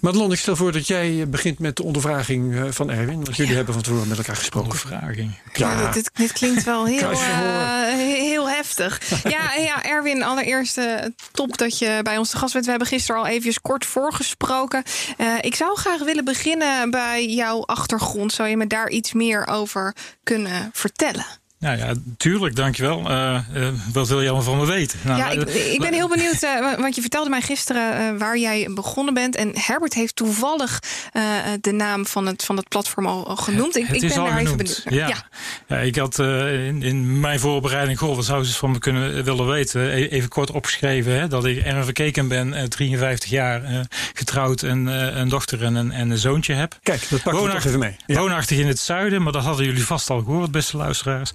[0.00, 3.24] Madelon, ik stel voor dat jij begint met de ondervraging eh, van Erwin.
[3.24, 4.70] Want jullie hebben van tevoren met elkaar gesproken.
[4.70, 5.38] Ondervraging.
[5.52, 9.00] Ja, dit, dit klinkt wel heel, eh, heel heftig.
[9.22, 10.94] Ja, ja, Erwin, allereerst eh,
[11.32, 12.64] top dat je bij ons te gast bent.
[12.64, 14.82] We hebben gisteren al even kort voorgesproken.
[15.16, 18.32] Eh, ik zou graag willen beginnen bij jouw achtergrond.
[18.32, 21.39] Zou je me daar iets meer over kunnen vertellen?
[21.60, 23.10] Nou ja, tuurlijk, dankjewel.
[23.10, 24.98] Eh eh wat wil je allemaal van me weten?
[25.02, 28.18] Nou, ja, ik, eh, ik ben heel benieuwd, eh, want je vertelde mij gisteren eh,
[28.18, 29.36] waar jij begonnen bent.
[29.36, 31.22] En Herbert heeft toevallig eh,
[31.60, 33.76] de naam van het, van het platform al, al genoemd.
[33.76, 34.82] Ik, Het ik is ben al daar even genoemd.
[34.84, 35.08] benieuwd naar.
[35.08, 35.76] Ja.
[35.76, 39.24] Ja, ik had eh, in, in mijn voorbereiding, goh, wat zouden ze van me kunnen
[39.24, 39.80] willen weten?
[39.80, 43.80] E- Even kort opgeschreven hè, dat ik Erwin Verkeken ben, eh, 53 jaar, eh,
[44.14, 46.78] getrouwd en eh, een dochter en een, en een zoontje heb.
[46.82, 47.96] Kijk, dat pakken we toch even mee.
[48.06, 48.18] Ja.
[48.18, 51.32] Woonachtig in het zuiden, maar dat hadden jullie vast al gehoord, beste luisteraars.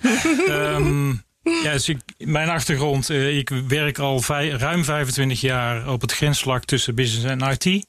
[0.47, 1.09] Ehm,
[1.63, 6.11] ja, dus ik, mijn achtergrond, eh, ik werk al vij- ruim 25 jaar op het
[6.11, 7.85] grensvlak tussen business en IT.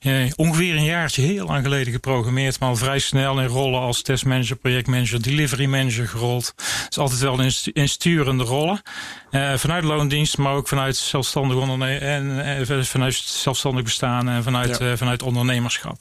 [0.00, 4.02] Eh, ongeveer een jaartje, heel lang geleden geprogrammeerd, maar al vrij snel in rollen als
[4.02, 6.54] testmanager, projectmanager, delivery manager gerold.
[6.88, 8.82] Dus altijd wel in, stu- in sturende rollen.
[9.30, 14.96] Eh, vanuit loondienst, maar ook vanuit zelfstandig ondernemen en vanuit zelfstandig bestaan en vanuit, Ja.
[14.96, 16.00] vanuit ondernemerschap.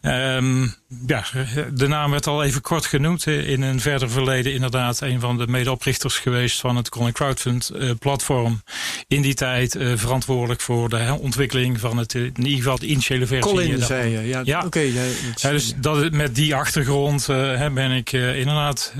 [0.00, 0.66] Ehm,
[1.06, 1.24] ja,
[1.72, 3.26] de naam werd al even kort genoemd.
[3.26, 7.90] In een verder verleden inderdaad een van de medeoprichters geweest van het Colin Crowdfund uh,
[7.98, 8.62] platform.
[9.08, 13.26] In die tijd uh, verantwoordelijk voor de ontwikkeling van het, in ieder geval de initiële
[13.26, 13.52] versie.
[13.52, 14.40] Colin zei je, ja.
[14.44, 14.56] ja.
[14.56, 14.66] oké.
[14.66, 15.02] Okay, ja,
[15.36, 17.26] ja, dus dat, met die achtergrond
[17.74, 18.94] ben ik inderdaad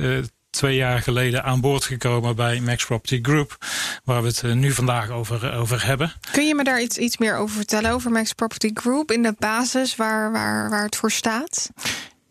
[0.57, 3.57] twee jaar geleden aan boord gekomen bij Max Property Group,
[4.05, 6.13] waar we het eh, nu vandaag over, over hebben.
[6.31, 9.35] Kun je me daar iets, iets meer over vertellen, over Max Property Group, in de
[9.39, 11.71] basis waar, waar, waar het voor staat?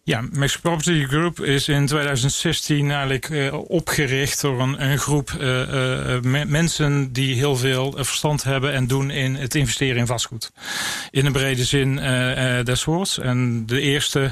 [0.04, 6.20] Ja, Max Property Group is in 2016 eigenlijk uh, opgericht door een, een groep uh,
[6.22, 10.52] uh, mensen die heel veel verstand hebben en doen in het investeren in vastgoed.
[11.12, 11.96] In een brede zin
[12.64, 13.20] des woords.
[13.20, 14.32] En de eerste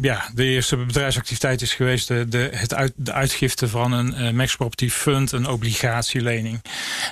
[0.00, 4.30] ja, de eerste bedrijfsactiviteit is geweest de, de, het uit, de uitgifte van een uh,
[4.30, 6.62] Max Property Fund, een obligatielening.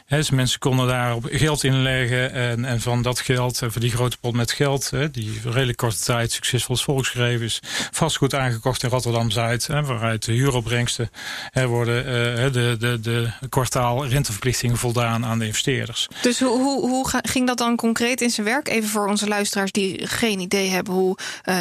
[0.09, 4.35] Dus mensen konden daarop geld inleggen en, en van dat geld, voor die grote pot
[4.35, 9.67] met geld, he, die redelijk korte tijd succesvol is volgeschreven is, vastgoed aangekocht in Rotterdam-Zuid,
[9.67, 11.11] waaruit de huuropbrengsten
[11.67, 16.09] worden uh, de, de, de kwartaal renteverplichtingen voldaan aan de investeerders.
[16.23, 18.69] Dus hoe, hoe, hoe ging dat dan concreet in zijn werk?
[18.69, 21.17] Even voor onze luisteraars die geen idee hebben hoe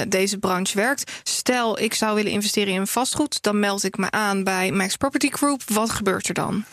[0.07, 1.11] deze branche werkt.
[1.23, 5.29] Stel, ik zou willen investeren in vastgoed, dan meld ik me aan bij Max Property
[5.29, 5.61] Group.
[5.67, 6.65] Wat gebeurt er dan?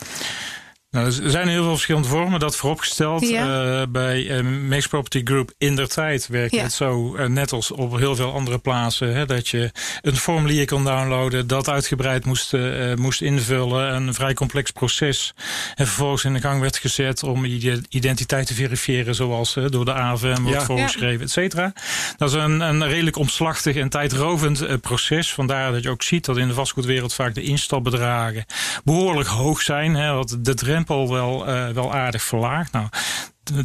[0.91, 3.29] Nou, er zijn heel veel verschillende vormen, dat vooropgesteld.
[3.29, 3.79] Ja.
[3.79, 6.63] Uh, bij uh, Max Property Group in der tijd werkt ja.
[6.63, 10.65] het zo, uh, net als op heel veel andere plaatsen, hè, dat je een formulier
[10.65, 12.53] kon downloaden, dat uitgebreid moest,
[12.95, 15.33] moest invullen, een vrij complex proces.
[15.75, 19.93] En vervolgens in de gang werd gezet om je identiteit te verifiëren, zoals door de
[19.93, 20.65] AVM wordt ja.
[20.65, 21.73] voorgeschreven, et cetera.
[22.17, 25.33] Dat is een, een redelijk omslachtig en tijdrovend proces.
[25.33, 28.45] Vandaar dat je ook ziet dat in de vastgoedwereld vaak de instapbedragen
[28.83, 29.95] behoorlijk hoog zijn.
[29.95, 32.71] Hè, wat de drempel wel, uh, wel aardig verlaagd.
[32.71, 32.87] Nou,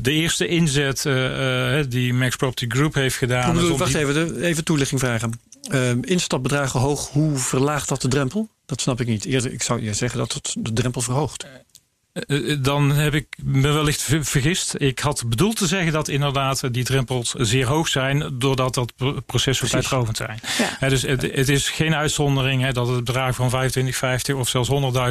[0.01, 3.55] de eerste inzet uh, die Max Property Group heeft gedaan.
[3.55, 4.01] Bedoel, wacht die...
[4.01, 5.41] even, even toelichting vragen.
[5.71, 8.49] Uh, instapbedragen hoog, hoe verlaagt dat de drempel?
[8.67, 9.25] Dat snap ik niet.
[9.25, 11.47] Eerder, ik zou je zeggen dat het de drempel verhoogt.
[12.17, 14.75] Eh, eh, dan heb ik me wellicht vergist.
[14.79, 18.93] Ik had bedoeld te zeggen dat inderdaad die drempels zeer hoog zijn, doordat dat
[19.27, 20.41] proces zo tijdrovend zijn.
[20.81, 20.89] Ja.
[20.89, 24.71] dus het, het, is geen uitzondering hè, dat het bedrag van 25, 50 of zelfs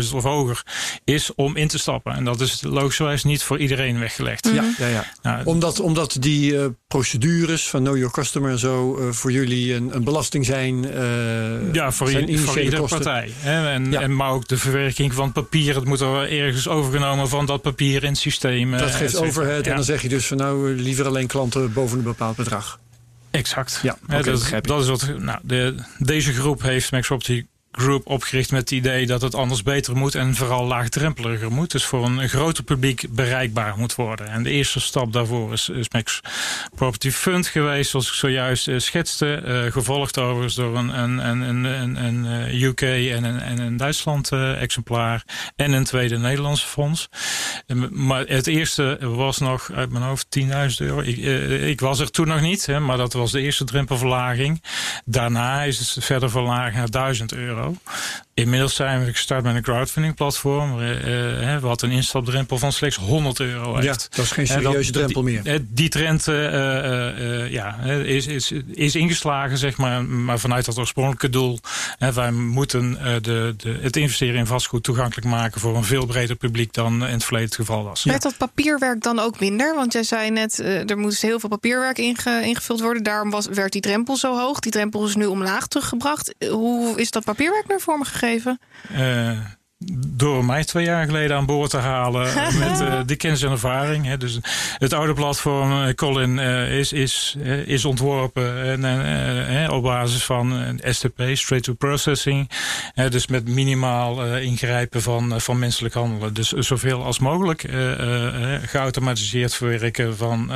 [0.10, 0.64] 100.000 of hoger
[1.04, 2.14] is om in te stappen.
[2.14, 4.50] En dat is logischerwijs niet voor iedereen weggelegd.
[4.54, 5.06] Ja, ja, ja.
[5.22, 9.96] Nou, omdat, omdat die uh, procedures van Know Your Customer zo uh, voor jullie een,
[9.96, 10.86] een belasting zijn.
[10.86, 13.32] Uh, ja, voor, voor iedere partij.
[13.36, 14.02] Hè, en, ja.
[14.02, 15.76] en, maar ook de verwerking van papier.
[15.76, 18.72] Het moet er ergens over overgenomen van dat papier in het systeem.
[18.72, 19.70] Dat eh, geeft overhead ja.
[19.70, 22.80] en dan zeg je dus van nou liever alleen klanten boven een bepaald bedrag.
[23.32, 23.80] Exact.
[23.84, 25.18] Ja, okay, dat, dat, is wat.
[25.18, 29.64] Nou, de, deze groep heeft Max Opti Group opgericht met het idee dat het anders
[29.64, 31.72] beter moet en vooral laagdrempeliger moet.
[31.72, 34.28] Dus voor een groter publiek bereikbaar moet worden.
[34.28, 36.22] En de eerste stap daarvoor is, is Max
[36.76, 39.42] Property Fund geweest, zoals ik zojuist uh, schetste.
[39.46, 44.32] Uh, gevolgd overigens door een, een, een, een, een UK en een, en een Duitsland
[44.32, 45.24] exemplaar.
[45.56, 47.10] En een tweede Nederlandse fonds.
[47.90, 51.00] maar het eerste was nog uit mijn hoofd 10.000 euro.
[51.00, 51.18] Ik,
[51.62, 54.64] ik, was er toen nog niet, hè, maar dat was de eerste drempelverlaging.
[55.06, 57.65] Daarna is het verder verlaagd naar 1000 euro.
[57.66, 57.78] legal.
[58.42, 60.80] Inmiddels zijn we gestart met een crowdfunding platform.
[60.80, 63.86] Uh, wat een instapdrempel van slechts 100 euro heeft.
[63.86, 65.44] Ja, dat is geen serieuze drempel meer.
[65.44, 70.06] Die, die trend uh, ja, is, is, is ingeslagen, zeg maar.
[70.06, 71.60] Maar vanuit dat oorspronkelijke doel.
[72.14, 76.74] wij moeten de, de, het investeren in vastgoed toegankelijk maken voor een veel breder publiek
[76.74, 78.04] dan in het verleden het geval was.
[78.04, 79.76] Werd dat papierwerk dan ook minder?
[79.76, 83.04] Want jij zei net, er moest heel veel papierwerk inge, ingevuld worden.
[83.04, 84.60] Daarom was, werd die drempel zo hoog.
[84.60, 86.34] Die drempel is nu omlaag teruggebracht.
[86.50, 88.24] Hoe is dat papierwerk naar vorm gegeven?
[88.94, 89.48] Uh,
[89.94, 92.34] door mij twee jaar geleden aan boord te halen
[92.68, 94.06] met uh, die kennis en ervaring.
[94.06, 94.18] Hè.
[94.18, 94.40] Dus
[94.78, 101.22] het oude platform uh, Colin uh, is, is, is ontworpen en, op basis van STP,
[101.34, 102.50] Straight to Processing.
[103.10, 106.34] dus met minimaal ingrijpen van, van menselijk handelen.
[106.34, 107.66] Dus zoveel als mogelijk
[108.66, 110.52] geautomatiseerd verwerken van,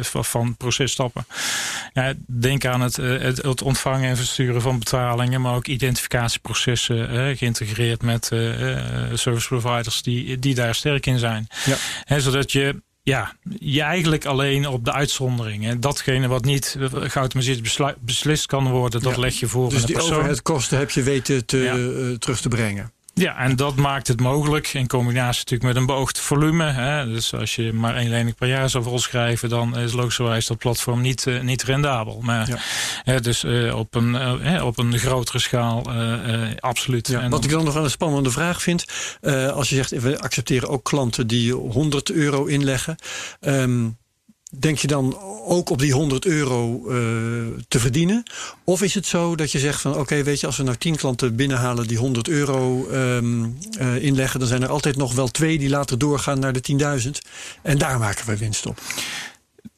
[0.00, 1.26] van processtappen.
[2.26, 8.30] Denk aan het, het, het, ontvangen en versturen van betalingen, maar ook identificatieprocessen geïntegreerd met
[9.14, 11.46] service providers die, die daar sterk in zijn.
[12.06, 12.18] Ja.
[12.18, 15.80] zodat je ja, je eigenlijk alleen op de uitzonderingen.
[15.80, 20.08] Datgene wat niet geautomatiseerd beslist kan worden, dat leg je voor dus persoon.
[20.08, 21.76] Die overheadkosten heb je weten te, ja.
[21.76, 22.92] uh, terug te brengen.
[23.18, 26.64] Ja, en dat maakt het mogelijk in combinatie natuurlijk met een beoogd volume.
[26.64, 27.06] Hè.
[27.06, 31.00] Dus als je maar één lening per jaar zou volschrijven, dan is logischerwijs dat platform
[31.00, 32.20] niet, uh, niet rendabel.
[32.22, 32.58] Maar ja.
[33.02, 35.90] hè, dus uh, op, een, uh, op een grotere schaal
[36.58, 37.08] absoluut.
[37.08, 38.84] Ja, en wat ik dan nog een spannende vraag vind,
[39.52, 42.96] als je zegt we accepteren ook klanten die 100 euro inleggen.
[43.40, 43.98] Um,
[44.50, 46.96] denk je dan ook op die 100 euro uh,
[47.68, 48.22] te verdienen?
[48.64, 50.96] Of is het zo dat je zegt van oké, weet je, als we nou 10
[50.96, 55.58] klanten binnenhalen die 100 euro um, uh, inleggen, dan zijn er altijd nog wel twee
[55.58, 57.10] die later doorgaan naar de 10.000.
[57.62, 58.80] En daar maken we winst op.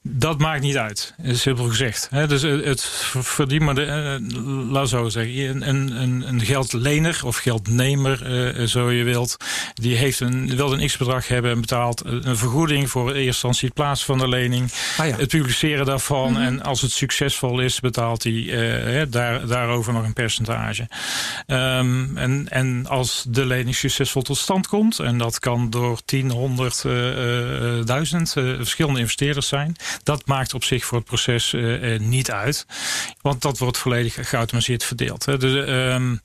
[0.03, 2.11] Dat maakt niet uit, simpel gezegd.
[2.29, 2.85] dus het
[3.21, 8.91] verdient maar, de, uh, laat zo zeggen, een, een, een geldlener of geldnemer, uh, zo
[8.91, 9.37] je wilt,
[9.75, 13.69] die heeft een, wil een x-bedrag hebben en betaalt een vergoeding voor in eerste instantie
[13.69, 15.17] het plaatsen van de lening, ah ja.
[15.17, 16.29] het publiceren daarvan.
[16.31, 16.45] Mm -hmm.
[16.45, 20.89] En als het succesvol is, betaalt hij uh, daar, daarover nog een percentage.
[21.47, 26.31] Um, en, en als de lening succesvol tot stand komt, en dat kan door 10,
[26.31, 26.83] 100,
[27.87, 32.67] duizend verschillende investeerders zijn dat maakt op zich voor het proces uh, niet uit.
[33.21, 35.25] Want dat wordt volledig geautomatiseerd verdeeld.
[35.25, 35.39] Hè.
[35.39, 36.21] Dus, um,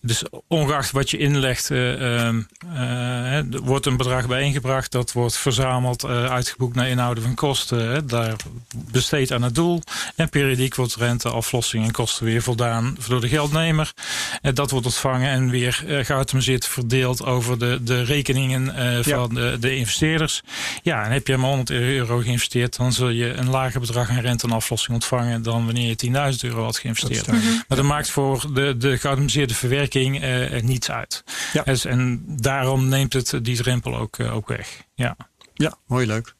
[0.00, 4.92] dus ongeacht wat je inlegt, um, er wordt een bedrag bijeengebracht.
[4.92, 7.90] Dat wordt verzameld, uitgeboekt naar inhouden van kosten.
[7.90, 8.04] Hè.
[8.04, 8.36] Daar
[8.74, 9.82] besteed aan het doel.
[10.16, 13.92] En periodiek wordt rente, aflossing en kosten weer voldaan door de geldnemer.
[14.40, 18.66] En dat wordt ontvangen en weer geautomatiseerd verdeeld over de, de rekeningen
[19.04, 19.50] van ja.
[19.50, 20.42] de, de investeerders.
[20.82, 24.20] Ja, en heb je maar 100 euro geïnvesteerd, dan zul je een lager bedrag aan
[24.20, 27.26] rente en aflossing ontvangen dan wanneer je 10.000 euro had geïnvesteerd.
[27.26, 27.34] Dat
[27.68, 31.24] maar dat maakt voor de, de geautomatiseerde verwerking uh, niets uit.
[31.52, 31.62] Ja.
[31.62, 34.82] Dus, en daarom neemt het die drempel ook, uh, ook weg.
[34.94, 35.16] Ja.
[35.54, 36.34] Ja, mooi leuk.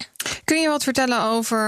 [0.45, 1.59] Kun je wat vertellen over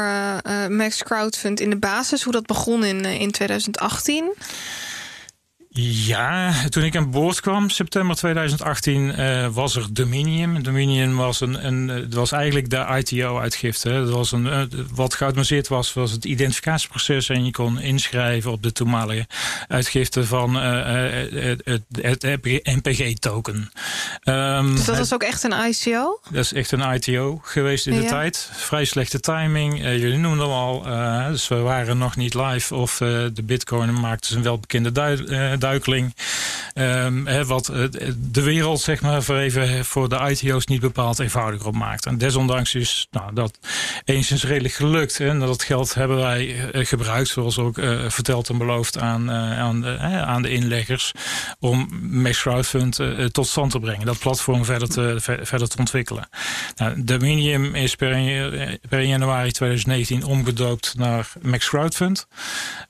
[0.46, 4.34] uh, Max Crowdfund in de basis, hoe dat begon in, in 2018?
[5.72, 10.62] Ja, toen ik aan boord kwam, september 2018, uh, was er Dominion.
[10.62, 13.90] Dominion was, een, een, het was eigenlijk de ITO-uitgifte.
[13.90, 17.28] Het was een, uh, wat geautomatiseerd was, was het identificatieproces.
[17.28, 19.26] En je kon inschrijven op de toenmalige
[19.68, 20.62] uitgifte van uh,
[22.00, 22.22] het,
[22.62, 23.70] NPG-token.
[24.24, 26.20] Um, dus dat was ook echt een ICO?
[26.30, 28.50] Dat is echt een ITO geweest in de tijd.
[28.52, 29.78] Vrij slechte timing.
[29.80, 30.82] jullie noemden hem al.
[31.30, 36.14] dus we waren nog niet live of de bitcoin maakte zijn welbekende duidelijk duikeling.
[36.74, 37.66] He, wat
[38.16, 42.06] de wereld, zeg maar, voor, even voor de ITO's niet bepaald eenvoudiger op maakt.
[42.06, 43.58] En desondanks is nou, dat
[44.04, 45.20] enigszins redelijk gelukt.
[45.20, 49.58] En dat geld hebben wij uh, gebruikt, zoals ook uh, verteld en beloofd aan, uh,
[49.58, 51.12] aan, de, aan de inleggers,
[51.58, 52.98] om Max Crowdfund
[53.32, 54.06] tot stand te brengen.
[54.06, 56.28] Dat platform verder te, ver, verder te ontwikkelen.
[56.76, 58.10] Nou, Dominium is per,
[58.88, 62.26] per januari 2019 omgedoopt naar Max Crowdfund.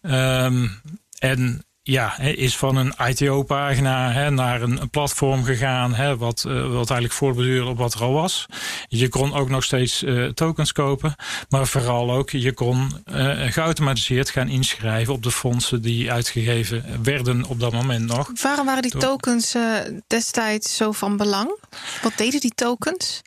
[0.02, 0.80] Um,
[1.18, 7.12] en ja, is van een ITO-pagina naar een, platform gegaan, hè, wat, uh, wat eigenlijk
[7.12, 8.46] voorbeduurde op wat er al was.
[8.88, 11.14] Je kon ook nog steeds uh, tokens kopen,
[11.48, 17.44] maar vooral ook je kon uh, geautomatiseerd gaan inschrijven op de fondsen die uitgegeven werden
[17.44, 18.30] op dat moment nog.
[18.42, 19.56] Waarom waren die tokens
[20.06, 21.58] destijds zo van belang?
[22.02, 23.22] Wat deden die tokens?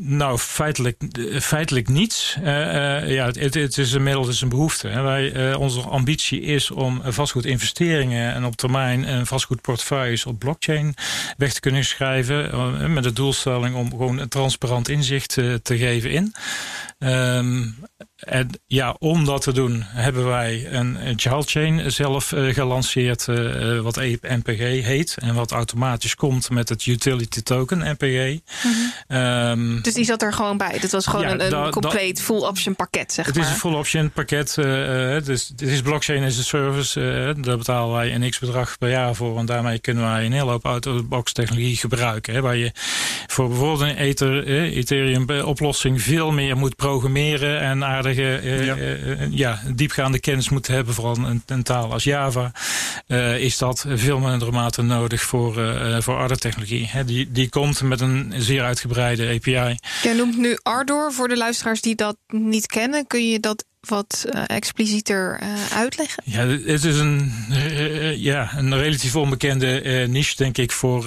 [0.00, 1.02] Nou, feitelijk,
[1.40, 2.36] feitelijk niets.
[2.40, 4.88] Uh, uh, ja, het, het, is een middel, het is een behoefte.
[4.88, 5.02] Hè.
[5.02, 10.94] Wij, onze ambitie is om vastgoedinvesteringen en op termijn een vastgoedportefeuilles op blockchain
[11.36, 12.92] weg te kunnen schrijven.
[12.92, 15.32] met de doelstelling om gewoon een transparant inzicht
[15.62, 16.34] te geven in.
[16.98, 17.76] Um,
[18.16, 23.80] en ja, om dat te doen hebben wij een, child chain zelf uh, gelanceerd, uh,
[23.80, 25.16] wat NPG heet.
[25.18, 28.38] En wat automatisch komt met het utility token NPG.
[28.62, 29.18] -hmm.
[29.18, 30.78] um, dus die zat er gewoon bij.
[30.78, 33.44] Dat was gewoon ja, een, een da, compleet da, full option pakket, zeg het maar.
[33.44, 34.56] Het is een full option pakket.
[34.58, 34.64] Uh,
[35.24, 37.00] dus het is blockchain as a service.
[37.40, 39.38] daar betalen wij een x-bedrag per jaar voor.
[39.38, 42.34] En daarmee kunnen wij een hele hoop out-of-box technologie gebruiken.
[42.34, 42.72] Hè, waar je
[43.26, 48.76] voor bijvoorbeeld een Ether, Ethereum oplossing veel meer moet programmeren en aardig uh, ja.
[48.76, 49.60] Uh, ja.
[49.74, 52.52] diepgaande kennis moeten hebben, vooral een, een taal als Java,
[53.06, 55.54] uh, is dat veel mindere mate nodig voor,
[56.02, 56.86] voor Ardor technologie.
[56.86, 59.76] He, die, die komt met een zeer uitgebreide API.
[60.02, 63.06] Jij noemt nu Ardor voor de luisteraars die dat niet kennen.
[63.06, 66.22] Kun je dat wat uh, explicieter uh, uitleggen?
[66.26, 71.02] Ja, het is een, uh, ja, een relatief onbekende niche, denk ik, voor,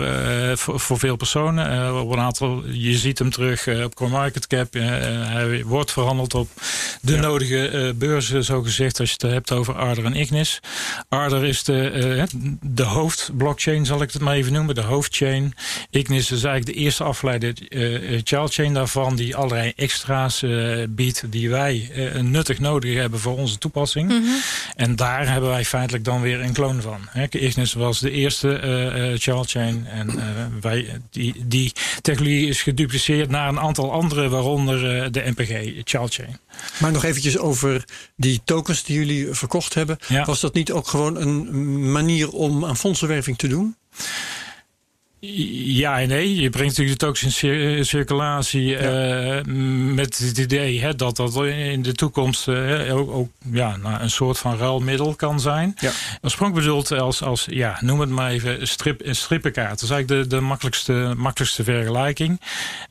[0.57, 2.01] voor, voor, veel personen.
[2.01, 4.73] op een aantal, je ziet hem terug op CoinMarketCap.
[4.73, 6.49] hij wordt verhandeld op
[7.01, 7.21] de ja.
[7.21, 10.59] nodige beurzen, zo gezegd, als je het hebt over Ardor en Ignis.
[11.09, 12.27] Ardor is de,
[12.61, 15.53] de hoofdblockchain, zal ik het maar even noemen, de hoofdchain.
[15.89, 17.55] Ignis is eigenlijk de eerste afgeleide
[18.23, 20.43] childchain daarvan, die allerlei extra's
[20.89, 24.09] biedt, die wij nuttig nodig hebben voor onze toepassing.
[24.11, 24.39] Mm -hmm.
[24.75, 27.09] En daar hebben wij feitelijk dan weer een kloon van.
[27.29, 29.85] Ignis was de eerste uh, uh, child chain.
[29.87, 30.21] En uh,
[30.61, 36.39] wij, die, die technologie is gedupliceerd naar een aantal andere, waaronder de NPG child chain.
[36.79, 39.97] Maar nog eventjes over die tokens die jullie verkocht hebben.
[40.07, 40.25] Ja.
[40.25, 43.75] Was dat niet ook gewoon een manier om aan fondsenwerving te doen?
[45.65, 46.35] Ja en nee.
[46.35, 49.43] Je brengt natuurlijk de tokens in circulatie uh,
[49.93, 54.09] met het idee hè, dat dat in de toekomst uh, ook, ook ja, nou, een
[54.09, 55.73] soort van ruilmiddel kan zijn.
[55.79, 55.91] Ja.
[56.21, 59.69] Oorspronkelijk bedoeld als, als ja, noem het maar even, strip, strippenkaart.
[59.69, 62.41] Dat is eigenlijk de, de makkelijkste, makkelijkste vergelijking.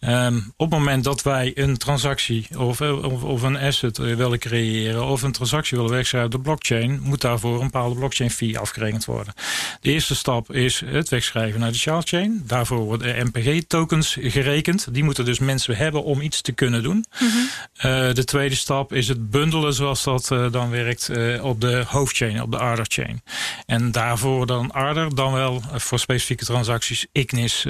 [0.00, 5.04] Um, op het moment dat wij een transactie of, of, of een asset willen creëren
[5.06, 9.04] of een transactie willen wegschrijven op de blockchain, moet daarvoor een bepaalde blockchain fee afgerekend
[9.04, 9.34] worden.
[9.80, 12.23] De eerste stap is het wegschrijven naar de shardchain.
[12.32, 14.86] Daarvoor worden MPG-tokens gerekend.
[14.90, 17.04] Die moeten dus mensen hebben om iets te kunnen doen.
[17.20, 17.26] Mhm.
[17.74, 21.84] Eh, de tweede stap is het bundelen, zoals dat uh, dan werkt, uh, op de
[21.86, 23.22] hoofdchain, op de Arder chain.
[23.66, 27.66] En daarvoor dan Arder, dan wel voor specifieke transacties Ignis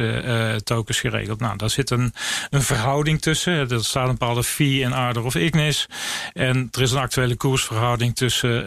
[0.65, 1.41] tokens geregeld.
[1.41, 2.13] Nou, daar zit een,
[2.51, 3.71] een verhouding tussen.
[3.71, 5.87] Er staat een bepaalde fee in Arder of Ignis.
[6.33, 8.67] En er is een actuele koersverhouding tussen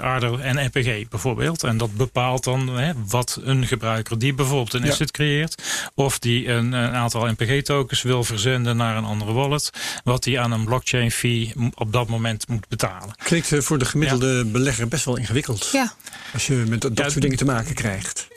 [0.00, 1.64] Arder en MPG bijvoorbeeld.
[1.64, 2.70] En dat bepaalt dan
[3.06, 5.62] wat een gebruiker die bijvoorbeeld een asset creëert.
[5.94, 9.70] Of die een, een aantal NPG-tokens wil verzenden naar een andere wallet.
[10.04, 13.14] Wat die aan een blockchain fee op dat moment moet betalen.
[13.16, 15.68] Klinkt eh, voor de gemiddelde belegger best wel ingewikkeld.
[15.72, 15.92] Ja.
[16.32, 18.28] Als je met dat, dat soort dingen te maken krijgt.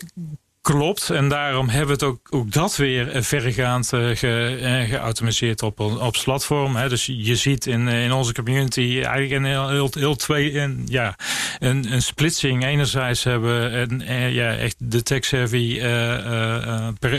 [0.61, 4.89] Klopt, en daarom hebben we het ook, ook dat weer eh, verregaand uh, ge, uh,
[4.89, 6.75] geautomatiseerd op, op platform.
[6.75, 6.89] Hè.
[6.89, 11.15] Dus je ziet in, in onze community eigenlijk een heel, heel, heel twee, een, ja,
[11.59, 12.65] een, een splitsing.
[12.65, 15.79] Enerzijds hebben een, ja, echt de tech-savvy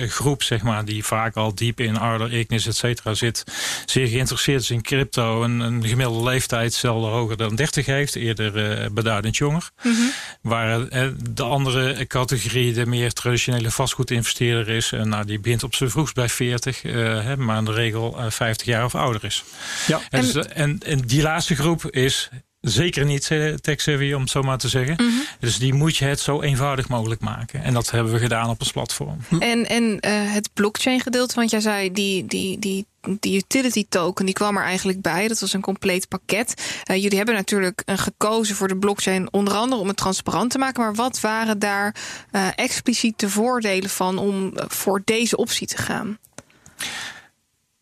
[0.09, 3.45] groep, zeg maar, die vaak al diep in Arder, Ignis, et cetera zit,
[3.87, 5.43] zeer geïnteresseerd is in crypto.
[5.43, 9.71] Een, een gemiddelde leeftijd zelden hoger dan 30 heeft, eerder beduidend jonger.
[9.83, 10.11] Mm -hmm.
[10.43, 10.89] Waar
[11.31, 14.93] de andere categorie, de meer terug traditionele vastgoedinvesteerder is.
[14.93, 18.19] En nou, die begint op zijn vroegst bij 40, uh, hè, maar in de regel
[18.19, 19.45] uh, 50 jaar of ouder is.
[19.87, 20.01] Ja.
[20.11, 23.27] En, dus, en, en die laatste groep is zeker niet
[23.61, 24.95] tech-savvy, om het zo maar te zeggen.
[24.99, 25.25] Mm -hmm.
[25.41, 27.63] Dus die moet je het zo eenvoudig mogelijk maken.
[27.63, 29.19] En dat hebben we gedaan op ons platform.
[29.39, 32.87] En, en uh, het blockchain gedeelte, want jij zei die, die, die
[33.21, 35.29] die utility token die kwam er eigenlijk bij.
[35.29, 36.83] Dat was een compleet pakket.
[36.91, 40.59] Uh, jullie hebben natuurlijk uh, gekozen voor de blockchain onder andere om het transparant te
[40.59, 40.83] maken.
[40.83, 41.95] Maar wat waren daar
[42.33, 46.19] uh, expliciet de voordelen van om voor deze optie te gaan?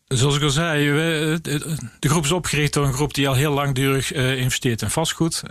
[0.07, 0.85] Zoals ik al zei,
[1.99, 5.43] de groep is opgericht door een groep die al heel langdurig investeert in vastgoed.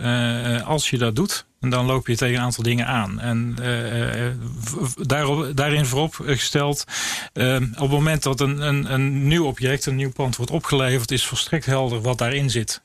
[0.65, 3.19] als je dat doet, en dan loop je tegen een aantal dingen aan.
[3.19, 6.83] En uh, daarop, daarin vooropgesteld,
[7.33, 11.11] uh, op het moment dat een, een, een nieuw object, een nieuw pand wordt opgeleverd,
[11.11, 12.81] is volstrekt helder wat daarin zit.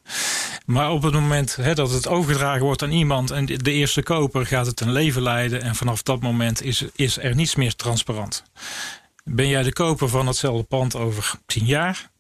[0.67, 4.67] Maar op het moment dat het overgedragen wordt aan iemand en de eerste koper gaat
[4.67, 5.63] het een leven leiden.
[5.63, 8.43] En vanaf dat moment is, is er niets meer transparant.
[9.25, 12.11] Ben jij de koper van hetzelfde pand over tien jaar?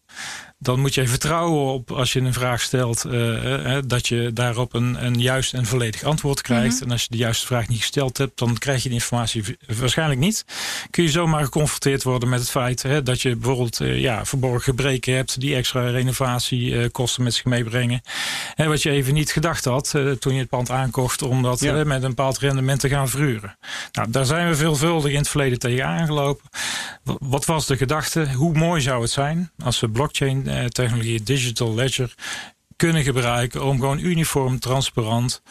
[0.59, 5.05] Dan moet je vertrouwen op als je een vraag stelt, uh, dat je daarop een,
[5.05, 6.75] een juist en volledig antwoord krijgt.
[6.75, 6.85] Mhm.
[6.85, 9.45] En als je de juiste vraag niet gesteld hebt, dan krijg je die informatie
[9.79, 10.45] waarschijnlijk niet.
[10.90, 14.62] Kun je zomaar geconfronteerd worden met het feit hè, dat je bijvoorbeeld uh, ja, verborgen
[14.62, 18.01] gebreken hebt die extra renovatiekosten met zich meebrengen.
[18.55, 22.03] En wat je even niet gedacht had toen je het pand aankocht om dat met
[22.03, 23.59] een bepaald rendement te gaan verhuren.
[23.92, 26.49] Nou, daar zijn we veelvuldig in het verleden tegen aangelopen.
[27.05, 28.33] Wat was de gedachte?
[28.33, 32.15] Hoe mooi zou het zijn als we blockchain eh, technologie, digital ledger,
[32.77, 35.43] kunnen gebruiken om gewoon uniform, transparant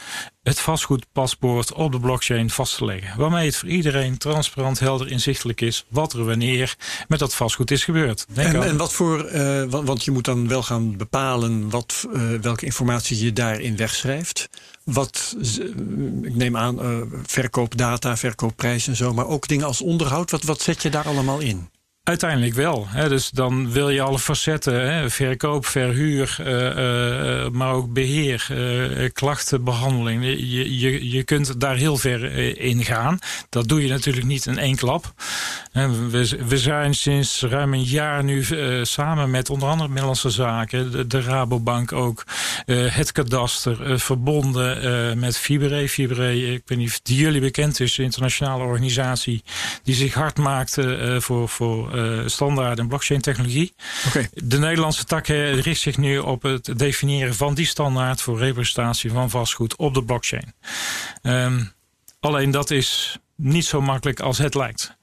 [0.43, 3.19] het vastgoedpaspoort op de blockchain vast te leggen.
[3.19, 6.75] Waarmee het voor iedereen transparant, helder, inzichtelijk is wat er wanneer
[7.08, 8.25] met dat vastgoed is gebeurd.
[8.34, 12.65] En, en, wat voor, uh, want je moet dan wel gaan bepalen wat, uh, welke
[12.65, 14.49] informatie je daarin wegschrijft.
[14.84, 15.36] Wat,
[16.21, 20.31] ik neem aan, uh, verkoopdata, verkoopprijs en zo, maar ook dingen als onderhoud.
[20.31, 21.69] Wat, wat zet je daar allemaal in?
[22.05, 22.87] Uiteindelijk wel.
[22.89, 23.09] Hè.
[23.09, 25.09] Dus dan wil je alle facetten, hè.
[25.09, 28.47] verkoop, verhuur, uh, uh, maar ook beheer,
[29.13, 30.23] klachtenbehandeling.
[30.23, 33.19] Je, je, je kunt daar heel ver in gaan.
[33.49, 35.13] Dat doe je natuurlijk niet in één klap.
[35.75, 38.45] We, we zijn sinds ruim een jaar nu
[38.83, 42.23] samen met onder andere Middellandse Zaken, de, de Rabobank ook,
[42.65, 45.89] het kadaster, verbonden met Fibre.
[45.89, 49.43] Fibre, ik weet niet of die jullie bekend is, een internationale organisatie
[49.83, 50.77] die zich hard maakt
[51.17, 53.73] voor, voor standaard en blockchain technologie.
[54.07, 54.29] Okay.
[54.33, 59.29] De Nederlandse tak richt zich nu op het definiëren van die standaard voor representatie van
[59.29, 60.53] vastgoed op de blockchain.
[61.23, 61.73] Um,
[62.19, 64.97] alleen dat is niet zo makkelijk als het lijkt.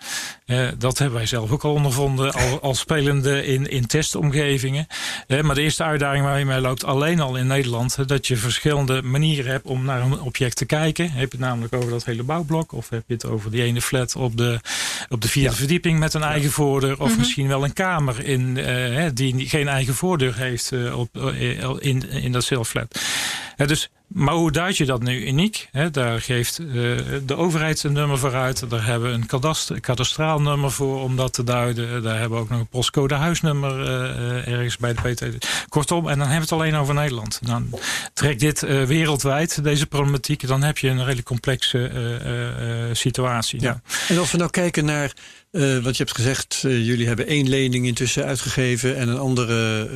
[0.46, 4.86] Uh, dat hebben wij zelf ook al ondervonden, al, al spelende in, in testomgevingen.
[5.26, 8.36] Uh, maar de eerste uitdaging waar je mee loopt, alleen al in Nederland, dat je
[8.36, 11.10] verschillende manieren hebt om naar een object te kijken.
[11.10, 13.82] Heb je het namelijk over dat hele bouwblok, of heb je het over die ene
[13.82, 14.60] flat op de,
[15.08, 15.56] op de vierde ja.
[15.56, 17.18] verdieping met een eigen voordeur, of -hmm.
[17.18, 18.54] misschien wel een kamer in,
[19.14, 21.16] die geen eigen voordeur heeft op,
[21.78, 23.00] in, in dat flat.
[23.56, 25.68] dus Maar hoe duid je dat nu uniek?
[25.70, 26.74] He, daar geeft uh,
[27.26, 28.70] de overheid een nummer voor uit.
[28.70, 32.02] Daar hebben we een kadaster, kadastraal nummer voor om dat te duiden.
[32.02, 35.46] Daar hebben we ook nog een postcode huisnummer uh, ergens bij de PT.
[35.68, 37.38] Kortom, en dan hebben we het alleen over Nederland.
[37.42, 37.70] Dan
[38.12, 40.46] trek dit uh, wereldwijd, deze problematiek.
[40.46, 43.60] Dan heb je een redelijk complexe situatie.
[43.60, 43.82] Ja.
[44.08, 45.12] En als we nou kijken naar
[45.52, 49.88] uh, wat je hebt gezegd, uh, jullie hebben één lening intussen uitgegeven en een andere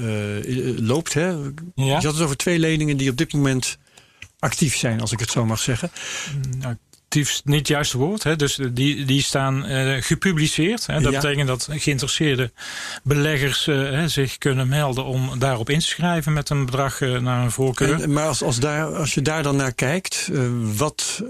[0.46, 1.12] uh, loopt.
[1.12, 1.28] Hè?
[1.28, 1.50] Ja.
[1.74, 3.78] Je had het over twee leningen die op dit moment
[4.38, 5.90] actief zijn, als ik het zo mag zeggen.
[6.58, 6.76] Nou,
[7.16, 8.22] actief niet het juiste woord.
[8.22, 8.36] Hè?
[8.36, 10.86] Dus die, die staan uh, gepubliceerd.
[10.86, 11.00] Hè?
[11.00, 11.20] Dat ja.
[11.20, 12.52] betekent dat geïnteresseerde
[13.02, 17.44] beleggers uh, zich kunnen melden om daarop in te schrijven met een bedrag uh, naar
[17.44, 18.02] een voorkeur.
[18.02, 20.30] En, maar als, als, daar, als je daar dan naar kijkt,
[20.76, 21.22] wat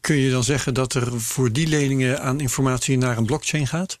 [0.00, 3.98] kun je dan zeggen dat er voor die leningen aan informatie naar een blockchain gaat?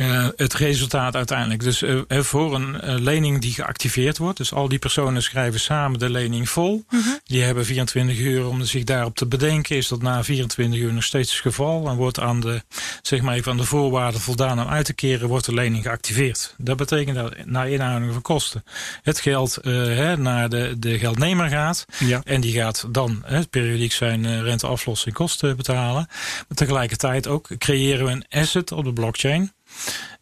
[0.00, 1.62] Uh, het resultaat uiteindelijk.
[1.62, 5.98] Dus uh, voor een uh, lening die geactiveerd wordt, dus al die personen schrijven samen
[5.98, 6.84] de lening vol.
[6.88, 7.00] -huh.
[7.24, 9.76] Die hebben 24 uur om zich daarop te bedenken.
[9.76, 11.88] Is dat na 24 uur nog steeds het geval?
[11.88, 12.62] En wordt aan de,
[13.02, 16.54] zeg maar even aan de voorwaarden voldaan om uit te keren, wordt de lening geactiveerd.
[16.56, 18.64] Dat betekent dat naar inhouding van kosten
[19.02, 21.84] het geld hè, naar de, de geldnemer gaat.
[21.98, 22.20] Ja.
[22.24, 26.06] En die gaat dan hè, periodiek zijn renteaflossing kosten betalen.
[26.48, 29.52] Maar tegelijkertijd ook creëren we een asset op de blockchain.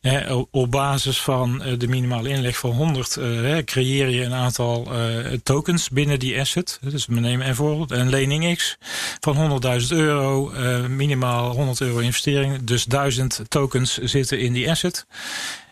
[0.06, 4.88] Eh, op basis van uh, de minimale inleg van 100 uh, creëer je een aantal
[5.42, 6.78] tokens binnen die asset.
[6.82, 8.76] Dus we nemen bijvoorbeeld een lening X
[9.20, 10.52] van 100.000 euro,
[10.88, 12.64] minimaal 100 euro investering.
[12.64, 15.06] Dus 1000 tokens zitten in die asset.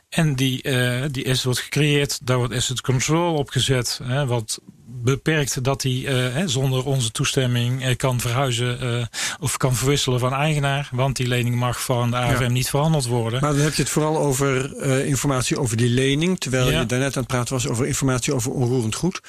[0.09, 0.63] En die,
[1.11, 4.61] die asset wordt gecreëerd, daar wordt asset control opgezet, wat
[5.05, 9.05] beperkt dat hij uh, zonder onze toestemming uh, kan verhuizen uh,
[9.41, 10.89] of kan verwisselen van eigenaar.
[10.93, 12.49] Want die lening mag van de AFM ja.
[12.49, 13.41] niet verhandeld worden.
[13.41, 16.41] Maar dan heb je het vooral over informatie over die lening.
[16.41, 16.81] Terwijl ja.
[16.81, 19.21] je daarnet aan het praten was over informatie over onroerend goed.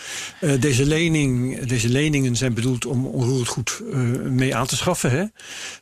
[0.60, 3.82] deze, lening, deze leningen zijn bedoeld om onroerend goed
[4.24, 5.12] mee aan te schaffen.
[5.12, 5.24] Hè?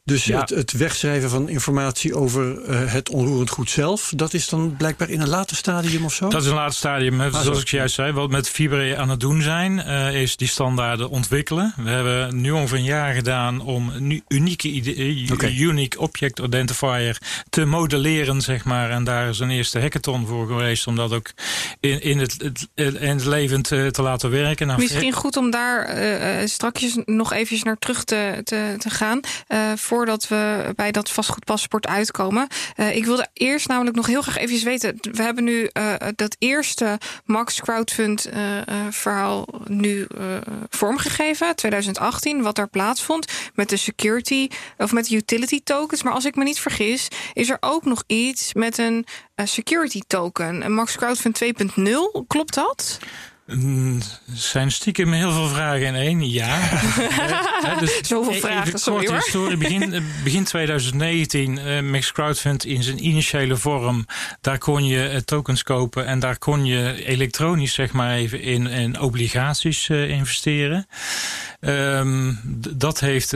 [0.04, 0.39] Dus ja.
[0.39, 4.12] het, het, wegschrijven van informatie over het onroerend goed zelf.
[4.16, 6.30] Dat is dan blijkbaar in een later stadium of zo?
[6.30, 7.22] Dat is een later stadium.
[7.22, 10.48] Ah, zoals ik juist zei, wat met Fibre aan het doen zijn uh, is die
[10.48, 11.74] standaarden ontwikkelen.
[11.78, 15.56] We hebben nu ongeveer een jaar gedaan om een unieke okay.
[15.56, 17.18] unique object identifier
[17.50, 18.90] te modelleren, zeg maar.
[18.90, 21.32] En daar is een eerste hackathon voor geweest om dat ook
[21.80, 24.68] in, in, het, het, in het leven te, te laten werken.
[24.68, 29.20] Nou, Misschien goed om daar uh, strakjes nog eventjes naar terug te, te, te gaan.
[29.48, 32.48] Uh, voordat we bij dat vastgoedpaspoort uitkomen.
[32.94, 34.98] ik wilde eerst namelijk nog heel graag even weten.
[35.02, 35.70] We hebben nu
[36.16, 38.30] dat eerste Max Crowdfund
[38.90, 39.46] verhaal
[39.76, 40.38] nu uh,
[40.70, 44.48] vormgegeven, 2018, wat er plaatsvond met de security
[44.78, 46.04] of met utility tokens.
[46.04, 49.06] Maar als ik me niet vergis, is er ook nog iets met een
[49.36, 52.28] uh, security token, een Max Crowdfund 2.0.
[52.28, 53.00] Klopt dat?
[53.46, 54.02] Mm,
[54.34, 56.30] zijn stiekem heel veel vragen in één.
[56.30, 56.60] Ja.
[57.80, 59.16] Dus Zoveel vragen, sorry hoor.
[59.16, 59.58] Historie.
[59.58, 64.06] Begin, begin 2019, uh, Max Crowdfund in zijn initiële vorm.
[64.41, 68.68] Daar kon je uh, tokens kopen en daar kon je elektronisch zeg maar even in,
[68.68, 70.88] in obligaties uh, investeren.
[71.60, 72.39] Um,
[72.70, 73.30] dat heeft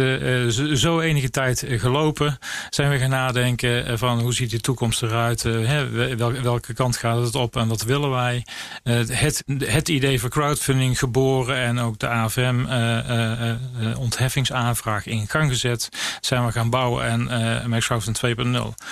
[0.73, 2.37] zo enige tijd gelopen.
[2.69, 5.43] Zijn we gaan nadenken van hoe ziet de toekomst eruit?
[5.43, 8.45] Hè, welke, welke kant gaat het op en wat willen wij?
[8.83, 13.49] het, het idee voor crowdfunding geboren en ook de AFM uh,
[13.81, 15.89] uh, ontheffingsaanvraag in gang gezet.
[16.21, 18.85] Zijn we gaan bouwen en uh, Max Crowdfund 2.0.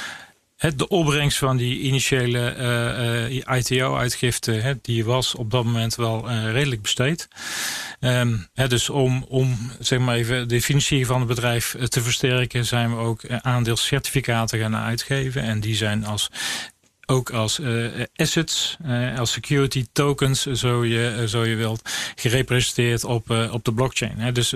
[0.56, 2.56] Het, de opbrengst van die initiële
[3.40, 7.28] uh, ITO-uitgifte, die was op dat moment wel redelijk besteed.
[8.00, 12.96] Um, dus om, om zeg maar even de financiering van het bedrijf te versterken, zijn
[12.96, 15.42] we ook aandeelcertificaten gaan uitgeven.
[15.42, 16.30] En die zijn als
[17.06, 23.30] ook als uh, assets, uh, als security tokens, zo je, zo je wilt, gerepresenteerd op,
[23.52, 24.18] op de blockchain.
[24.18, 24.32] Hè.
[24.32, 24.56] Dus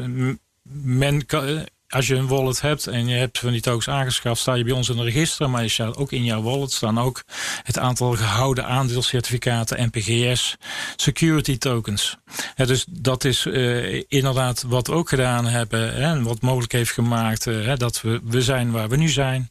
[0.72, 4.54] men kan, als je een wallet hebt en je hebt van die tokens aangeschaft, sta
[4.54, 5.50] je bij ons in een register.
[5.50, 7.24] Maar je staat ook in jouw wallet staan ook
[7.64, 10.58] het aantal gehouden aandeelcertificaten, NPGS,
[10.96, 12.18] security tokens.
[12.56, 15.94] Ja, dus dat is uh, inderdaad wat we ook gedaan hebben.
[15.94, 19.50] Hè, en wat mogelijk heeft gemaakt uh, dat we, we zijn waar we nu zijn.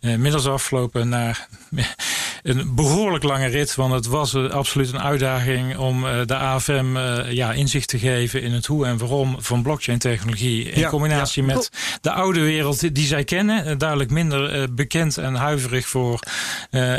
[0.00, 1.48] Uh, middels afgelopen naar
[2.42, 3.74] een behoorlijk lange rit.
[3.74, 6.96] Want het was absoluut een uitdaging om de AFM
[7.30, 10.70] ja, inzicht te geven in het hoe en waarom van blockchain technologie.
[10.70, 11.54] In ja, combinatie ja.
[11.54, 13.78] met de oude wereld die zij kennen.
[13.78, 16.20] Duidelijk minder bekend en huiverig voor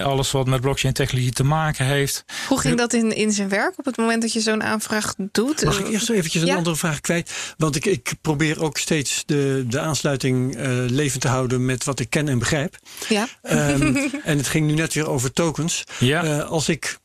[0.03, 2.25] alles wat met blockchain technologie te maken heeft.
[2.47, 5.63] Hoe ging dat in, in zijn werk op het moment dat je zo'n aanvraag doet?
[5.63, 6.55] Mag ik eerst eventjes een ja?
[6.55, 7.53] andere vraag kwijt?
[7.57, 11.99] Want ik, ik probeer ook steeds de, de aansluiting uh, levend te houden met wat
[11.99, 12.78] ik ken en begrijp.
[13.09, 13.28] Ja.
[13.43, 15.84] Um, en het ging nu net weer over tokens.
[15.99, 16.23] Ja.
[16.23, 16.97] Uh, als ik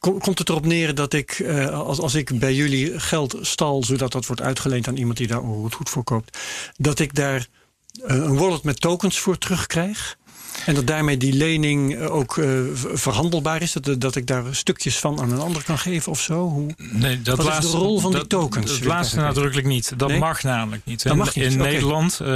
[0.00, 4.26] komt het erop neer dat ik, als, als ik bij jullie geld stal, zodat dat
[4.26, 6.38] wordt uitgeleend aan iemand die daar het goed voor koopt,
[6.76, 7.46] dat ik daar
[7.92, 10.18] een wallet met tokens voor terugkrijg?
[10.66, 12.60] En dat daarmee die lening eh, ook uh,
[12.92, 13.72] verhandelbaar is?
[13.72, 16.48] Dat, dat ik daar stukjes van aan een ander kan geven of zo?
[16.48, 18.72] Hoe, nee, dat wat laatste, is de rol van dat, die tokens?
[18.72, 19.92] Dat laatste nadrukkelijk niet.
[19.96, 20.18] Dat nee?
[20.18, 21.02] mag namelijk niet.
[21.02, 21.44] Dat in, mag niet.
[21.44, 21.72] in Okay.
[21.72, 22.28] Nederland uh,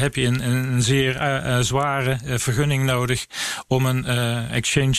[0.00, 1.12] heb je een, een zeer
[1.60, 3.26] zware vergunning nodig
[3.66, 4.04] om een
[4.50, 4.98] exchange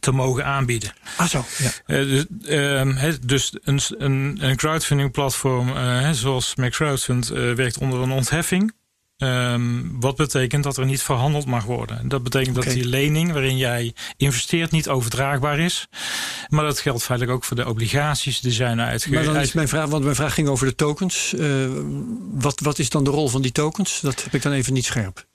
[0.00, 0.92] te mogen aanbieden.
[1.16, 1.44] Ah zo,
[1.86, 2.04] ja.
[2.04, 5.72] dus, dus een, een, een crowdfunding platform
[6.12, 8.72] zoals McCrowdfund werkt onder een ontheffing.
[9.18, 12.08] Um, wat betekent dat er niet verhandeld mag worden.
[12.08, 12.68] Dat betekent okay.
[12.68, 15.88] dat die lening waarin jij investeert niet overdraagbaar is.
[16.48, 19.24] Maar dat geldt feitelijk ook voor de obligaties die zijn uitgegeven.
[19.24, 21.32] Maar dan is mijn vraag, want mijn vraag ging over de tokens.
[21.32, 21.68] Uh,
[22.32, 24.00] wat, wat is dan de rol van die tokens?
[24.00, 25.26] Dat heb ik dan even niet scherp.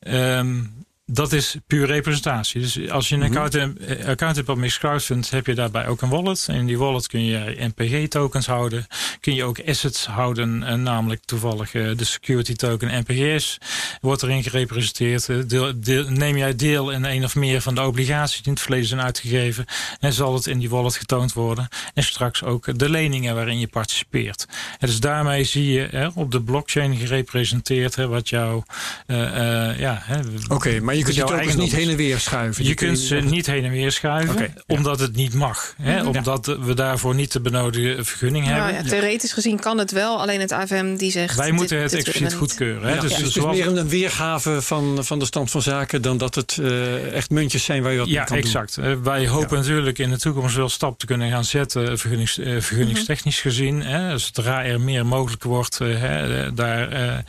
[0.00, 2.60] Um, dat is puur representatie.
[2.60, 4.06] Dus als je een account, mm -hmm.
[4.06, 6.46] account hebt op Mixcrowdfund, heb je daarbij ook een wallet.
[6.48, 8.86] En in die wallet kun je NPG-tokens houden.
[9.20, 13.58] Kun je ook assets houden, en namelijk toevallig de security token NPG's.
[14.00, 15.50] Wordt erin gerepresenteerd.
[15.50, 18.60] Deel, deel, neem jij deel in een of meer van de obligaties die in het
[18.60, 19.64] verleden zijn uitgegeven.
[20.00, 21.68] En zal het in die wallet getoond worden.
[21.94, 24.46] En straks ook de leningen waarin je participeert.
[24.78, 28.64] En dus daarmee zie je hè, op de blockchain gerepresenteerd hè, wat jouw...
[29.06, 30.02] Uh, uh, ja,
[30.44, 32.64] Oké, okay, maar je kunt die tokens niet heen en weer schuiven.
[32.64, 34.62] Je kunt ze niet heen en weer schuiven, okay, ja.
[34.66, 35.74] omdat het niet mag.
[35.82, 36.04] Hè?
[36.04, 38.84] Omdat we daarvoor niet de benodigde vergunning nou, hebben.
[38.84, 41.36] Ja, theoretisch gezien kan het wel, alleen het AFM die zegt...
[41.36, 42.88] Wij moeten het expliciet goedkeuren.
[42.88, 42.94] Hè?
[42.94, 46.02] Ja, dus, dus het is meer een weergave van, van de stand van zaken...
[46.02, 48.74] dan dat het uh, echt muntjes zijn waar je wat ja, mee kan exact.
[48.74, 48.84] doen.
[48.84, 51.98] Uh, wij hopen natuurlijk in de toekomst wel stap te kunnen gaan zetten...
[51.98, 53.48] vergunnings, uh, vergunningstechnisch Mhm.
[53.48, 53.82] gezien.
[53.82, 54.18] Hè?
[54.18, 57.24] Zodra er meer mogelijk wordt, hè, daar,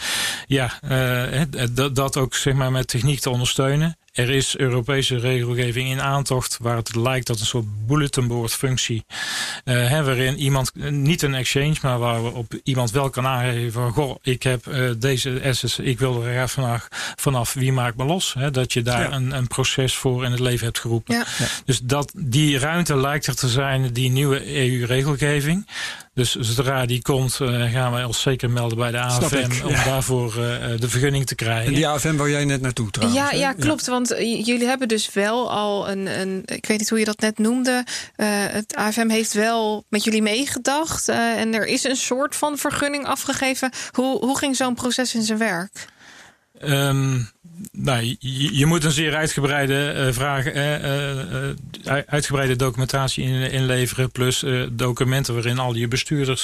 [0.47, 0.71] ja,
[1.71, 3.57] dat, dat ook zeg maar, met techniek te ondersteunen.
[4.13, 9.05] Er is Europese regelgeving in aantocht waar het lijkt dat een soort bulletinboard functie,
[9.65, 13.71] uh, hè, waarin iemand, niet een exchange, maar waar we op iemand wel kan aangeven
[13.71, 17.97] van, goh, ik heb uh, deze assets, ik wil er graag vanaf, vanaf wie maakt
[17.97, 18.33] me los?
[18.33, 19.11] Hè, dat je daar ja.
[19.11, 21.15] een, een proces voor in het leven hebt geroepen.
[21.15, 21.25] Ja.
[21.37, 21.45] Ja.
[21.65, 25.67] Dus dat, die ruimte lijkt er te zijn, die nieuwe EU-regelgeving.
[26.19, 30.33] Dus zodra die komt, uh, gaan wij ons zeker melden bij de AFM om daarvoor
[30.79, 31.67] de vergunning te krijgen.
[31.67, 33.19] En die AFM waar jij net naartoe trouwens.
[33.19, 33.87] Ja, ja klopt.
[33.87, 37.37] Want jullie hebben dus wel al een, een, ik weet niet hoe je dat net
[37.37, 37.83] noemde.
[38.15, 41.09] Uh, het AFM heeft wel met jullie meegedacht.
[41.09, 43.71] Uh, en er is een soort van vergunning afgegeven.
[43.91, 45.87] Hoe, hoe ging zo'n proces in zijn werk?
[46.63, 47.29] Um,
[47.71, 54.43] nou, je, je, moet een zeer uitgebreide uh, vraag, uh, uitgebreide documentatie in, inleveren, plus
[54.71, 56.43] documenten waarin al je bestuurders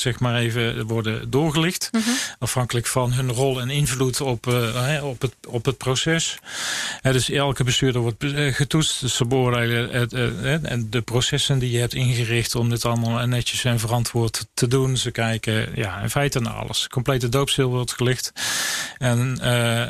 [0.00, 2.02] zeg maar even worden doorgelicht, Mhm.
[2.02, 2.14] -huh.
[2.38, 4.46] afhankelijk van hun rol en invloed op,
[5.02, 6.38] op, het, op het proces.
[7.02, 8.24] dus elke bestuurder wordt
[8.56, 10.08] getoetst, dus ze beoordelen
[10.64, 14.96] en de processen die je hebt ingericht om dit allemaal netjes en verantwoord te doen.
[14.96, 16.88] Ze kijken ja, in feite naar alles.
[16.88, 18.32] Complete doopstil wordt gelicht.
[18.98, 19.38] En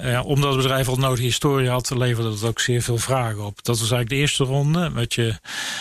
[0.02, 3.56] ja, omdat het bedrijf al nodige historie had, leverde dat ook zeer veel vragen op.
[3.56, 4.90] Dat was eigenlijk de eerste ronde.
[4.90, 5.34] Wat je,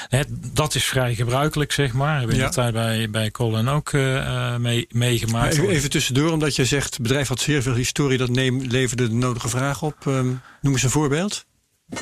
[0.07, 2.17] het, dat is vrij gebruikelijk, zeg maar.
[2.17, 2.49] Hebben we Ja.
[2.49, 5.53] tijd bij, bij Colin ook uh, mee, meegemaakt.
[5.53, 9.07] Even, even tussendoor, omdat je zegt, het bedrijf had zeer veel historie, dat neem, leverde
[9.07, 9.95] de nodige vragen op.
[10.07, 11.45] Um, noem eens een voorbeeld.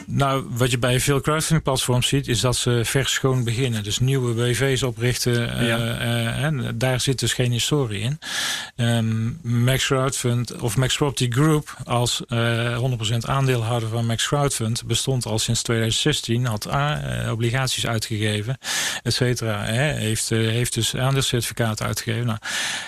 [0.05, 3.83] Nou, wat je bij veel crowdfunding platforms ziet, is dat ze vers schoon beginnen.
[3.83, 5.65] Dus nieuwe BV's oprichten.
[5.65, 5.77] Ja.
[5.77, 8.19] Uh, en daar zit dus geen historie in.
[8.75, 12.77] Um, Max Crowdfund of Max Property Group als uh,
[13.13, 18.57] 100% aandeelhouder van Max Crowdfund bestond al sinds 2016, had uh, obligaties uitgegeven,
[19.03, 19.63] et cetera.
[19.63, 22.25] Heeft, heeft dus aandeelcertificaten uitgegeven.
[22.25, 22.39] Nou,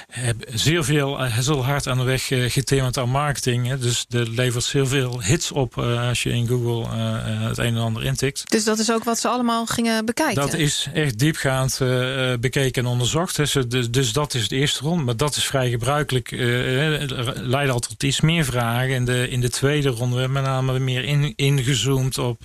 [0.09, 3.67] heb zeer veel, heel hard aan de weg getimmerd aan marketing.
[3.67, 3.77] Hè.
[3.77, 8.03] Dus er levert zeer veel hits op als je in Google het een en ander
[8.03, 8.51] intikt.
[8.51, 10.41] Dus dat is ook wat ze allemaal gingen bekijken?
[10.41, 13.35] Dat is echt diepgaand uh, bekeken en onderzocht.
[13.35, 15.03] Dus, dus, dus, dat is het eerste ronde.
[15.03, 16.31] Maar dat is vrij gebruikelijk.
[17.35, 18.89] Leidt al tot iets meer vragen.
[18.89, 22.41] In de, in de tweede ronde hebben we met name meer in, ingezoomd op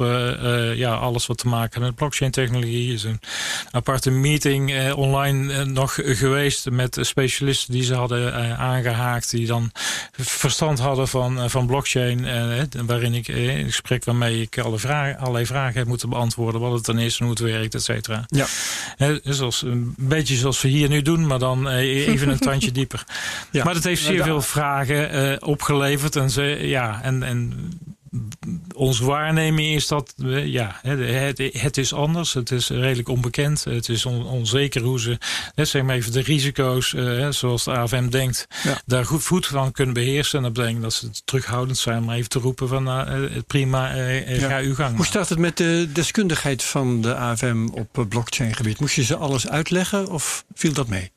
[0.75, 2.89] ja, alles wat te maken met blockchain technologie.
[2.89, 3.21] Er is een
[3.71, 9.31] aparte meeting online nog geweest met specialisten die ze hadden aangehaakt.
[9.31, 9.71] Die dan
[10.17, 12.27] verstand hadden van, van blockchain.
[12.87, 16.61] waarin ik in gesprek waarmee ik alle vragen, allerlei vragen heb moeten beantwoorden.
[16.61, 18.25] Wat het dan is en hoe het werkt, et cetera.
[18.27, 18.47] Ja.
[19.23, 23.05] Dus een beetje zoals we hier nu doen, maar dan even een tandje dieper.
[23.51, 23.65] Ja.
[23.65, 26.17] Maar dat heeft zeer veel vragen uh, opgeleverd.
[26.17, 27.71] En, ze, ja, en, en
[28.75, 32.33] onze waarneming is dat ja, het, het, is anders.
[32.33, 33.65] Het is redelijk onbekend.
[33.65, 35.19] Het is onzeker hoe ze,
[35.55, 36.95] zeg maar even de risico's,
[37.31, 38.47] zoals de AFM denkt,
[38.87, 40.39] daar goed, goed van kunnen beheersen.
[40.39, 43.87] En dat betekent dat ze terughoudend zijn om even te roepen van nou, prima,
[44.27, 44.97] ga uw gang.
[44.97, 48.81] Hoe staat het met de deskundigheid van de AFM op blockchain gebied?
[48.81, 51.13] Moest je ze alles uitleggen of viel dat mee?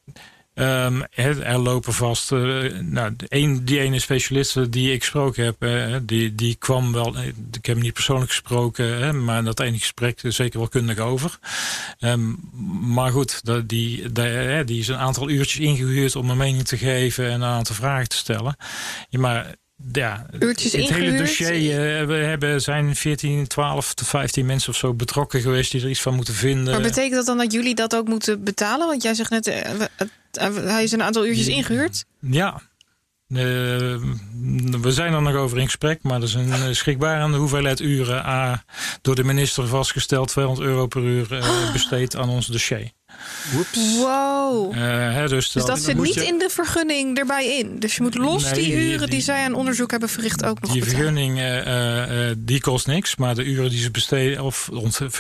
[0.54, 2.32] Um, er lopen vast.
[2.32, 3.16] Uh, nou,
[3.64, 7.18] die ene specialist die ik gesproken heb, uh, die, die kwam wel.
[7.18, 11.40] Ik heb hem niet persoonlijk gesproken, maar dat ene gesprek zeker wel kundig over.
[12.00, 12.40] Um,
[12.94, 14.12] maar goed, die,
[14.66, 18.10] die is een aantal uurtjes ingehuurd om een mening te geven en een aantal vragen
[18.10, 18.56] te stellen.
[19.10, 19.56] Ja, maar
[19.92, 22.02] ja, Uurtjes het hele dossier.
[22.02, 25.90] Uh, we hebben, zijn 14, 12 tot 15 mensen of zo betrokken geweest die er
[25.90, 26.74] iets van moeten vinden.
[26.74, 28.88] Maar betekent dat dan dat jullie dat ook moeten betalen?
[28.88, 29.46] Want jij zegt net,
[30.66, 32.06] hij is een aantal uurtjes ingehuurd?
[32.20, 32.62] Ja.
[33.28, 38.26] We zijn er nog over in gesprek, maar dat is een schrikbarende hoeveelheid uren.
[38.26, 38.64] A,
[39.02, 42.92] door de minister vastgesteld 200 euro per uur uh, besteed aan ons dossier.
[43.98, 44.76] Wow.
[44.76, 47.80] Uh, dus, dus, dat zit niet in de vergunning erbij in.
[47.80, 50.84] Dus je moet los die uren die, zij aan onderzoek hebben verricht ook nog Die
[50.84, 53.16] vergunning uh, uh, die kost niks.
[53.16, 54.44] Maar de uren die ze besteden...
[54.44, 54.70] Of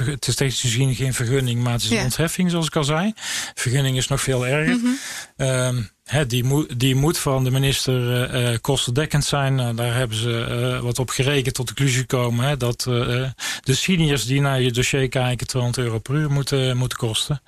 [0.05, 3.13] het is steeds gezien geen vergunning, maar het is een ontheffing zoals ik al zei.
[3.53, 4.77] Vergunning is nog veel erger.
[4.77, 4.97] Mm
[5.37, 5.89] -hmm
[6.27, 9.55] die, moet, die moet van de minister uh, kostendekkend zijn.
[9.55, 12.45] Nou, daar hebben ze uh, wat op gerekend tot de conclusie gekomen.
[12.45, 13.29] Hè, dat uh,
[13.61, 17.41] de seniors die naar je dossier kijken 200 euro per uur moeten, moeten kosten.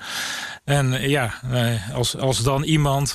[0.64, 1.34] En ja,
[1.94, 3.14] als, als dan iemand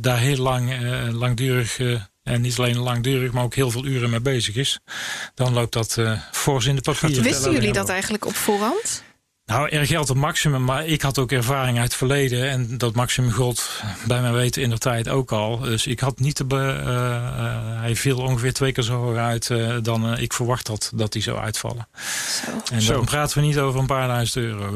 [0.00, 0.72] daar heel lang,
[1.12, 1.78] langdurig...
[2.22, 4.80] en niet alleen langdurig, maar ook heel veel uren mee bezig is.
[5.34, 5.98] Dan loopt dat
[6.30, 7.22] voor in de papieren.
[7.22, 9.02] Wisten jullie dat eigenlijk op voorhand?
[9.50, 12.50] Nou, er geldt een maximum, maar ik had ook ervaring uit het verleden.
[12.50, 15.58] En dat maximum gold bij mijn weten in de tijd ook al.
[15.58, 16.44] Dus ik had niet te.
[16.44, 20.92] Be, uh, hij viel ongeveer twee keer zo hoog uit uh, dan ik verwacht had
[20.94, 21.88] dat hij zou uitvallen.
[22.68, 22.74] Zo.
[22.74, 24.70] En dan praten we niet over een paar duizend euro.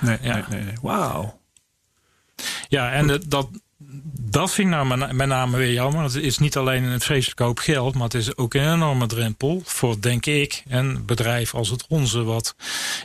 [0.00, 0.34] nee, ja.
[0.34, 0.74] nee, nee, nee.
[0.82, 1.40] Wauw.
[2.68, 3.48] Ja, en dat,
[4.12, 6.02] dat vind ik nou met name weer jammer.
[6.02, 9.62] Het is niet alleen een vreselijk hoop geld, maar het is ook een enorme drempel
[9.64, 12.54] voor, denk ik, een bedrijf als het onze, wat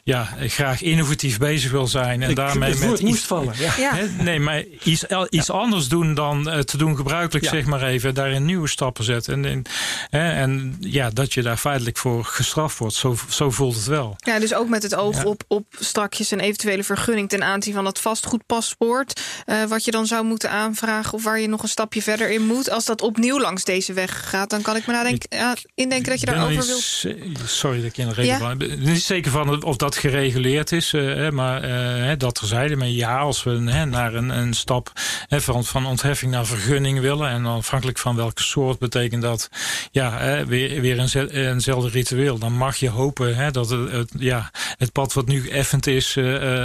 [0.04, 2.22] ja, graag innovatief bezig wil zijn.
[2.22, 3.54] En ik, daarmee het met moest vallen.
[3.58, 3.96] Ja.
[3.96, 8.14] Hè, nee, maar iets, iets anders doen dan uh, te doen gebruikelijk, zeg maar even,
[8.14, 9.46] daarin nieuwe stappen zetten.
[9.46, 9.64] En,
[10.10, 12.96] en, en, ja, dat je daar feitelijk voor gestraft wordt.
[12.96, 14.16] Zo, zo voelt het wel.
[14.18, 17.84] Ja, dus ook met het oog op, op strakjes een eventuele vergunning ten aanzien van
[17.84, 22.02] dat vastgoedpaspoort, uh, wat je dan zou moeten aanvragen of waar je nog een stapje
[22.02, 22.70] verder in moet.
[22.70, 26.20] Als dat opnieuw langs deze weg gaat, dan kan ik me nadenken, ja, indenken dat
[26.20, 27.50] je daarover wilt.
[27.50, 28.76] Sorry dat ik in de reden ja?
[28.78, 32.76] Niet zeker van of dat gereguleerd is, uh, maar uh, dat terzijde.
[32.76, 34.92] Maar ja, als we naar een, een stap
[35.30, 39.50] van, van ontheffing naar vergunning willen, en afhankelijk van welke soort betekent dat
[39.92, 44.92] ja, weer, weer een, eenzelfde ritueel, dan mag je hopen dat het, het, ja, het
[44.92, 46.14] pad wat nu effend is,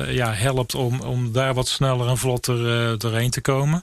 [0.09, 3.83] ja, helpt om, om daar wat sneller en vlotter doorheen te komen.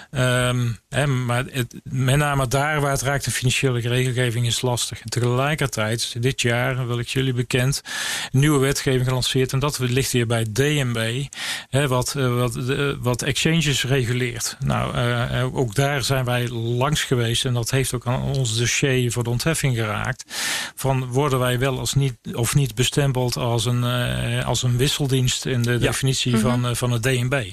[0.17, 5.01] Um, hè, maar het, met name daar waar het raakt de financiële regelgeving is lastig.
[5.01, 7.81] En tegelijkertijd, dit jaar, wil ik jullie bekend,
[8.31, 9.53] nieuwe wetgeving gelanceerd.
[9.53, 11.23] En dat ligt hier bij DNB,
[11.69, 12.57] hè, wat, eh, wat,
[12.99, 14.57] wat exchanges reguleert.
[14.59, 17.45] Nou, uh, ook daar zijn wij langs geweest.
[17.45, 20.25] En dat heeft ook aan ons dossier voor de ontheffing geraakt.
[20.75, 25.45] Van worden wij wel als niet, of niet bestempeld als een, uh, als een wisseldienst
[25.45, 26.61] in de definitie mm -hmm.
[26.61, 27.51] van, van het DNB.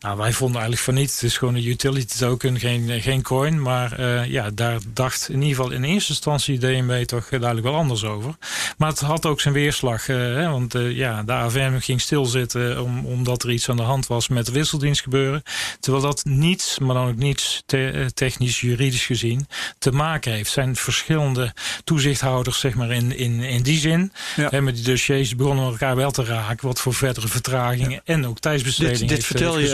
[0.00, 1.12] Nou, wij vonden eigenlijk van niet.
[1.12, 3.62] Het is gewoon een utility token, geen, geen coin.
[3.62, 7.74] Maar uh, ja, daar dacht in ieder geval in eerste instantie DNB toch duidelijk wel
[7.74, 8.34] anders over.
[8.76, 10.08] Maar het had ook zijn weerslag.
[10.08, 13.82] Uh, hè, want uh, ja, de AVM ging stilzitten om, omdat er iets aan de
[13.82, 15.42] hand was met wisseldienst gebeuren.
[15.80, 19.46] Terwijl dat niets, maar dan ook niets te, technisch, juridisch gezien,
[19.78, 20.50] te maken heeft.
[20.50, 21.54] zijn verschillende
[21.84, 24.12] toezichthouders, zeg maar, in, in, in die zin.
[24.36, 24.48] Ja.
[24.50, 26.66] Hè, met die dossiers begonnen elkaar wel te raken.
[26.66, 28.00] Wat voor verdere vertragingen ja.
[28.04, 29.68] en ook tijdsbesteding dit, dit vertel je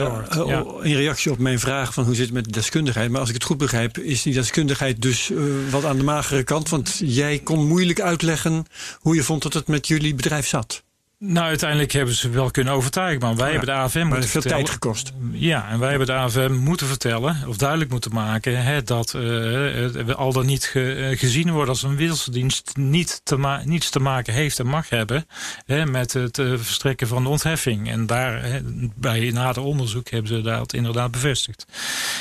[0.46, 0.64] ja.
[0.82, 3.10] in reactie op mijn vraag van hoe zit het met de deskundigheid.
[3.10, 6.42] Maar als ik het goed begrijp, is die deskundigheid dus uh, wat aan de magere
[6.42, 6.68] kant.
[6.68, 8.64] Want jij kon moeilijk uitleggen
[9.00, 10.82] hoe je vond dat het met jullie bedrijf zat.
[11.20, 13.20] Nou, uiteindelijk hebben ze wel kunnen overtuigen.
[13.20, 14.64] Maar wij ja, hebben de AFM moeten veel vertellen.
[14.64, 15.12] tijd gekost.
[15.32, 19.22] Ja, en wij hebben de AFM moeten vertellen, of duidelijk moeten maken, hè, dat uh,
[19.22, 24.32] we al dan niet ge, gezien worden als een wisseldienst niet te niets te maken
[24.32, 25.26] heeft en mag hebben
[25.66, 27.90] hè, met het uh, verstrekken van de ontheffing.
[27.90, 28.60] En daar, hè,
[28.94, 31.66] bij nader onderzoek, hebben ze dat inderdaad bevestigd.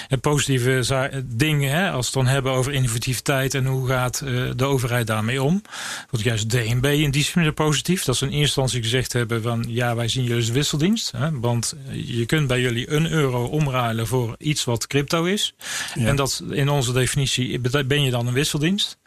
[0.07, 4.23] En positieve dingen, hè, als we het dan hebben over innovativiteit en hoe gaat
[4.55, 5.61] de overheid daarmee om.
[6.09, 8.03] Want juist DNB in die zin positief.
[8.03, 11.11] Dat is in eerste instantie gezegd hebben van ja, wij zien jullie als wisseldienst.
[11.11, 15.53] Hè, want je kunt bij jullie een euro omruilen voor iets wat crypto is.
[15.93, 16.07] Ja.
[16.07, 18.97] En dat in onze definitie ben je dan een wisseldienst.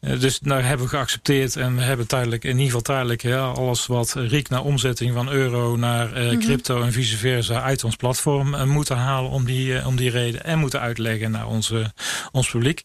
[0.00, 3.86] dus daar hebben we geaccepteerd en we hebben tijdelijk, in ieder geval tijdelijk, ja, alles
[3.86, 6.38] wat riekt naar omzetting van euro naar mhm.
[6.38, 10.58] crypto en vice versa uit ons platform moeten halen om die, om die reden en
[10.58, 11.92] moeten uitleggen naar onze,
[12.32, 12.84] ons publiek.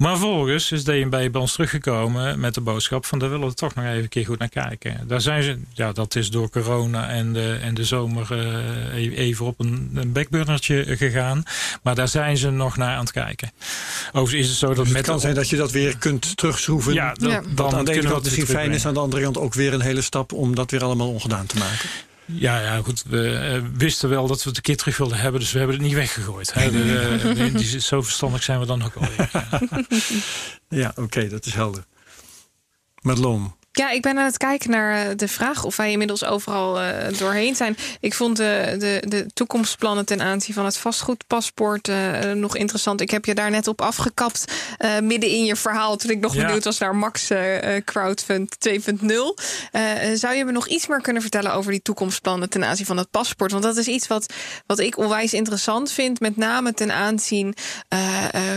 [0.00, 3.74] Maar vervolgens is DNB bij ons teruggekomen met de boodschap van daar willen we toch
[3.74, 5.04] nog even een keer goed naar kijken.
[5.06, 8.28] Daar zijn ze, ja, dat is door corona en de, en de zomer
[8.94, 11.42] uh, even op een, een backburnertje gegaan.
[11.82, 13.50] Maar daar zijn ze nog naar aan het kijken.
[14.12, 14.96] Overigens is het zo dat dus met.
[14.96, 16.94] Het kan zijn dat je dat weer kunt terugschroeven.
[16.94, 17.42] Ja, dat, ja.
[17.54, 19.80] dan aan de ene kant misschien fijn is, aan de andere kant ook weer een
[19.80, 21.88] hele stap om dat weer allemaal ongedaan te maken.
[22.32, 23.02] Ja, ja, goed.
[23.02, 25.76] We uh, wisten wel dat we het een keer terug wilden hebben, dus we hebben
[25.76, 26.54] het niet weggegooid.
[26.54, 26.70] Hè.
[26.70, 29.30] De, de, die, zo verstandig zijn we dan ook alweer.
[30.68, 31.84] Ja, oké, dat is helder.
[33.00, 33.54] Madelon.
[33.72, 36.88] Ja, ik ben aan het kijken naar eh, de vraag of wij inmiddels overal uh,
[37.18, 37.76] doorheen zijn.
[38.00, 43.00] Ik vond de, de, de toekomstplannen ten aanzien van het vastgoedpaspoort uh, nog interessant.
[43.00, 44.44] Ik heb je daar net op afgekapt
[45.02, 47.30] midden in je verhaal toen ik nog benieuwd was naar Max
[47.84, 48.74] Crowdfund 2.0.
[50.14, 53.10] zou je me nog iets meer kunnen vertellen over die toekomstplannen ten aanzien van het
[53.10, 53.50] paspoort?
[53.50, 54.32] Want dat is iets wat,
[54.66, 57.54] wat ik onwijs interessant vind, met name ten aanzien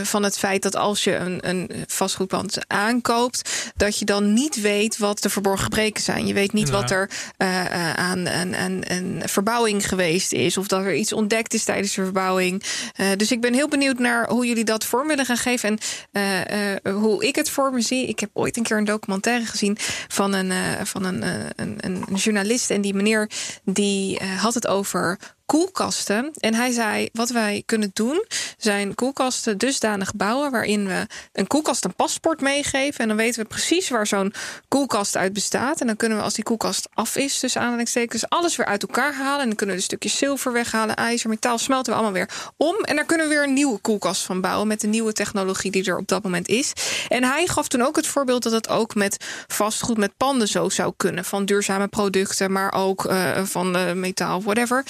[0.04, 4.98] van het feit dat als je een, een vastgoedpand aankoopt, dat je dan niet weet
[5.04, 6.28] wat de verborgen gebreken zijn.
[6.28, 10.58] Je weet niet wat er uh, aan een verbouwing geweest is.
[10.58, 12.64] Of dat er iets ontdekt is tijdens de verbouwing.
[12.98, 15.78] Uh, dus ik ben heel benieuwd naar hoe jullie dat vorm willen gaan geven.
[16.12, 18.08] En hoe ik het voor me zie.
[18.08, 19.78] Ik heb ooit een keer een documentaire gezien
[20.08, 20.52] van een,
[20.86, 21.24] van een,
[21.56, 22.70] een, een, journalist.
[22.70, 23.30] En die meneer
[23.64, 25.20] die had het over
[25.54, 26.32] koelkasten.
[26.40, 28.26] En hij zei: wat wij kunnen doen,
[28.58, 33.00] zijn koelkasten dusdanig bouwen waarin we een koelkast een paspoort meegeven.
[33.00, 34.34] En dan weten we precies waar zo'n
[34.68, 35.82] koelkast uit bestaat.
[35.82, 39.14] En dan kunnen we als die koelkast af is, dus aanhalingstekens, alles weer uit elkaar
[39.14, 39.40] halen.
[39.40, 42.76] En dan kunnen we de stukjes zilver weghalen, ijzer, metaal, smelten we allemaal weer om.
[42.76, 45.86] En daar kunnen we weer een nieuwe koelkast van bouwen met de nieuwe technologie die
[45.86, 46.74] er op dat moment is.
[47.08, 50.70] En hij gaf toen ook het voorbeeld dat het ook met vastgoed, met panden zo
[50.70, 51.26] zou kunnen.
[51.26, 54.84] Van duurzame producten, maar ook uh, van uh, metaal, whatever.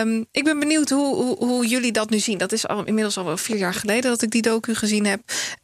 [0.00, 2.38] Um, ik ben benieuwd hoe, hoe, hoe, jullie dat nu zien.
[2.38, 5.20] Dat is al, inmiddels al wel vier jaar geleden dat ik die docu gezien heb.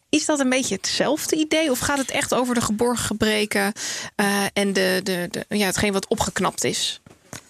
[0.09, 1.71] Is dat een beetje hetzelfde idee?
[1.71, 3.73] Of gaat het echt over de geborgen gebreken
[4.17, 7.01] uh, en de, de, de, ja, hetgeen wat opgeknapt is?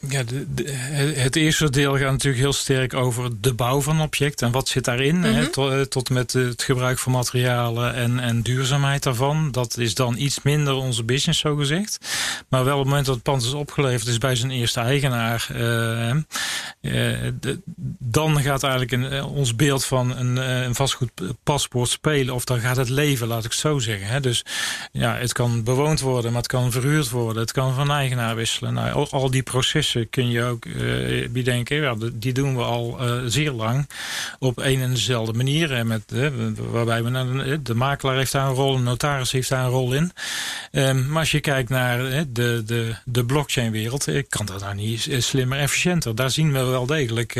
[0.00, 0.70] Ja, de,
[1.16, 4.68] het eerste deel gaat natuurlijk heel sterk over de bouw van een object en wat
[4.68, 5.16] zit daarin.
[5.16, 9.50] Mm tot, eh, tot, met het gebruik van materialen en, en duurzaamheid daarvan.
[9.50, 11.98] Dat is dan iets minder onze business, zo gezegd.
[12.48, 15.48] Maar wel op het moment dat het pand is opgeleverd, is bij zijn eerste eigenaar.
[15.52, 15.58] Uh,
[16.10, 16.22] uh,
[17.40, 17.60] de,
[17.98, 22.34] dan gaat eigenlijk een, ons beeld van een, een vastgoedpaspoort spelen.
[22.34, 24.22] Of dan gaat het leven, laat ik het zo zeggen.
[24.22, 24.44] Dus
[24.92, 27.42] ja, het kan bewoond worden, maar het kan verhuurd worden.
[27.42, 28.74] Het kan van eigenaar wisselen.
[28.74, 31.76] Nou, al, al die processen kun je ook uh, bedenken.
[31.76, 33.88] Ja, die doen we al uh, zeer lang
[34.38, 35.86] op een en dezelfde manier.
[35.86, 36.02] Met,
[36.56, 39.92] waarbij we naar de, makelaar heeft daar een rol, de notaris heeft daar een rol
[39.92, 40.12] in.
[40.72, 41.98] Um, maar als je kijkt naar
[42.32, 46.14] de, de, de blockchain-wereld, kan dat nou niet slimmer, efficiënter.
[46.14, 47.34] Daar zien we wel degelijk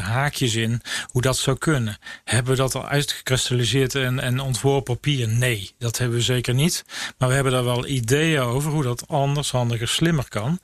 [0.00, 0.80] haakjes in
[1.10, 1.98] hoe dat zou kunnen.
[2.24, 5.28] Hebben we dat al uitgekristalliseerd en, en ontworpen papier?
[5.28, 6.84] Nee, dat hebben we zeker niet.
[7.18, 10.60] Maar we hebben daar wel ideeën over hoe dat anders, handiger, slimmer kan.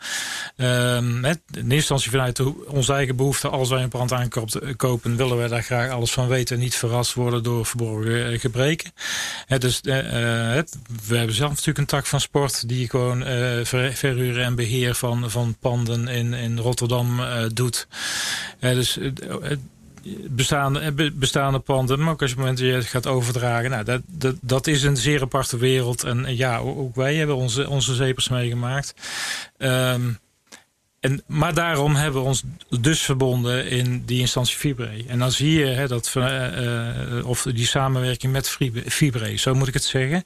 [0.56, 5.48] Um, in eerste instantie vanuit onze eigen behoefte, als wij een brand aankopen, willen wij
[5.48, 8.92] daar graag alles van weten en niet verrast worden door verborgen eh, gebreken.
[9.58, 9.94] dus uh,
[11.06, 15.30] we hebben zelf natuurlijk een tak van sport die gewoon uh, verhuren en beheer van,
[15.30, 17.20] van panden in, in Rotterdam
[17.54, 17.86] doet.
[18.60, 18.98] dus
[20.30, 23.70] bestaande, bestaande panden, maar ook als je het gaat overdragen.
[23.70, 26.04] Nou, dat, dat, is een zeer aparte wereld.
[26.04, 28.94] En ja, ook wij hebben onze, onze zepers meegemaakt.
[29.58, 30.18] Um,
[31.00, 32.42] en, maar daarom hebben we ons
[32.80, 34.90] dus verbonden in die instantie Fibre.
[35.06, 38.48] En dan zie je hè, dat, uh, of die samenwerking met
[38.86, 40.22] Fibre, zo moet ik het zeggen.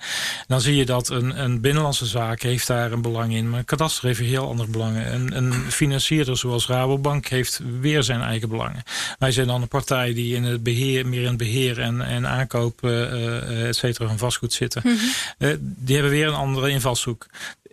[0.47, 3.51] Dan zie je dat een, een binnenlandse zaak heeft daar een belang in.
[3.51, 5.14] Maar een kadaster heeft heel andere belangen.
[5.14, 8.83] Een, een financierder zoals Rabobank heeft weer zijn eigen belangen.
[9.18, 12.27] Wij zijn dan een partij die in het beheer, meer in het beheer en, en
[12.27, 14.83] aankoop, uh, et cetera, van vastgoed zitten.
[14.85, 14.97] Mm
[15.39, 15.59] -hmm.
[15.61, 17.27] die hebben weer een andere invalshoek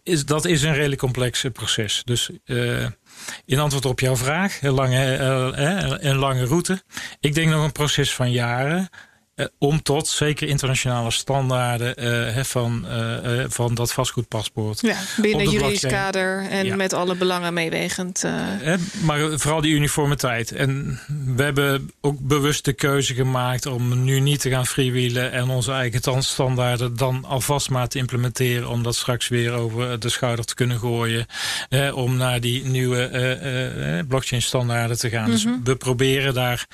[0.08, 2.02] is, dat is een redelijk complex proces.
[2.06, 2.86] Dus uh,
[3.46, 6.82] in antwoord op jouw vraag, een lange, uh, een lange route.
[7.20, 8.90] Ik denk nog een proces van jaren.
[9.38, 12.04] Uh, om tot zeker internationale standaarden
[12.38, 14.82] uh, van, uh, van dat vastgoedpaspoort.
[14.82, 16.76] Ja, binnen juridisch kader en ja.
[16.76, 18.24] met alle belangen meewegend.
[19.02, 20.52] maar vooral die uniformiteit.
[20.52, 21.00] En
[21.36, 25.72] we hebben ook bewust de keuze gemaakt om nu niet te gaan freewheelen en onze
[25.72, 28.70] eigen standaarden dan alvast maar te implementeren.
[28.70, 31.26] Om dat straks weer over de schouder te kunnen gooien.
[31.94, 35.30] om naar die nieuwe blockchain standaarden te gaan.
[35.30, 35.64] Mm -hmm.
[35.64, 36.66] Dus we proberen daar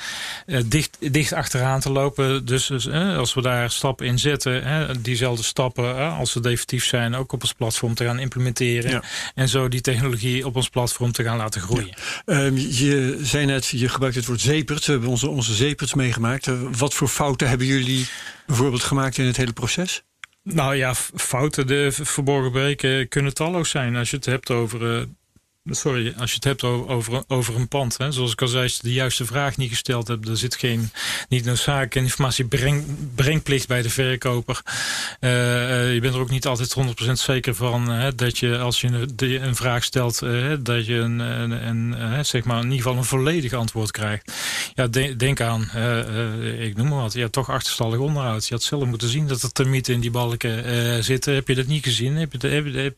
[0.65, 5.01] dicht, dicht achteraan te lopen dus dus, eh, als we daar stappen in zetten, hè,
[5.01, 8.91] diezelfde stappen, eh, als ze definitief zijn, ook op ons platform te gaan implementeren.
[8.91, 9.03] Ja.
[9.35, 11.93] En zo die technologie op ons platform te gaan laten groeien.
[12.25, 14.85] Ehm, je zei net, je gebruikt het woord zeepert.
[14.85, 16.47] We hebben onze, onze zeeperts meegemaakt.
[16.47, 18.07] Eh, wat voor fouten hebben jullie
[18.45, 20.03] bijvoorbeeld gemaakt in het hele proces?
[20.43, 23.95] Nou ja, fouten, de verborgen breken kunnen talloos zijn.
[23.95, 25.07] Als je het hebt over.
[25.71, 27.97] Sorry, als je het hebt over, over, een pand.
[27.97, 28.11] Hè.
[28.11, 30.91] Zoals ik al zei, als je de juiste vraag niet gesteld hebt, er zit geen
[31.29, 34.61] niet noodzakelijke informatiebrengplicht bij de verkoper.
[35.19, 38.81] Eh, eh, je bent er ook niet altijd 100% zeker van hè, dat je als
[38.81, 42.77] je een, een vraag stelt, eh, dat je een, een, een, zeg maar in ieder
[42.81, 44.31] geval een volledig antwoord krijgt.
[44.75, 45.61] Ja, de- denk aan,
[46.59, 48.47] ik noem maar wat, ja, toch achterstallig onderhoud.
[48.47, 51.33] Je had zelf moeten zien dat er termieten in die balken zitten.
[51.33, 52.15] Heb je dat niet gezien?
[52.15, 52.95] Heb je, de- heb je,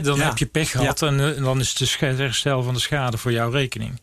[0.00, 0.24] dan Ja.
[0.28, 3.18] heb je pech gehad en, en dan is het de sche- herstel van de schade
[3.18, 4.00] voor jouw rekening.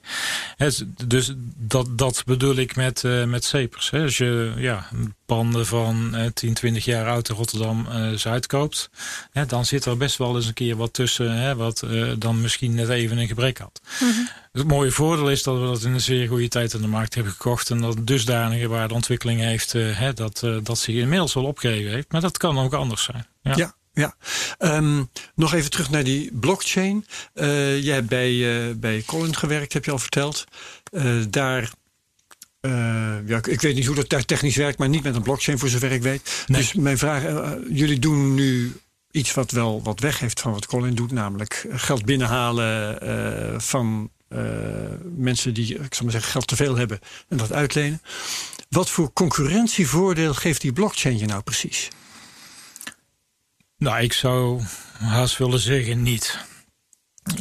[0.56, 0.70] Hè,
[1.08, 3.90] dus dat, dat bedoel ik met, eh met CEPERS.
[3.90, 4.02] Hè.
[4.04, 4.88] Als je ja,
[5.26, 8.90] panden van eh, 10, 20 jaar oud in Rotterdam-Zuid koopt,
[9.32, 12.42] hè, dan zit er best wel eens een keer wat tussen, hè, wat eh, dan
[12.42, 13.82] misschien net even een gebrek had.
[14.52, 17.14] Het mooie voordeel is dat we dat in een zeer goede tijd aan de markt
[17.14, 17.70] hebben gekocht.
[17.70, 21.92] En dat het dusdanige waardeontwikkeling heeft eh, hè, dat, eh, dat zich inmiddels wel opgegeven
[21.92, 22.12] heeft.
[22.12, 23.26] Maar dat kan ook anders zijn.
[23.42, 23.54] Ja.
[23.56, 24.16] Ja, ja.
[24.58, 25.04] Ehm,
[25.36, 27.06] nog even terug naar die blockchain.
[27.34, 30.46] Eh, jij hebt bij, eh, bij Colin gewerkt, heb je al verteld.
[30.92, 31.72] Eh, daar,
[33.26, 35.70] ja, ik- weet niet hoe dat daar technisch werkt, maar niet met een blockchain voor
[35.70, 36.44] zover ik weet.
[36.48, 36.62] Nee.
[36.62, 37.24] Dus mijn vraag,
[37.70, 38.78] jullie doen nu
[39.12, 44.10] iets wat wel wat weg heeft van wat Colin doet, namelijk geld binnenhalen van
[45.16, 48.02] mensen die, ik zal maar zeggen, geld te veel hebben en dat uitlenen.
[48.70, 51.88] Wat voor concurrentievoordeel geeft die blockchain je nou precies?
[53.80, 54.62] Nou, ik zou
[54.98, 56.48] haast willen zeggen niet.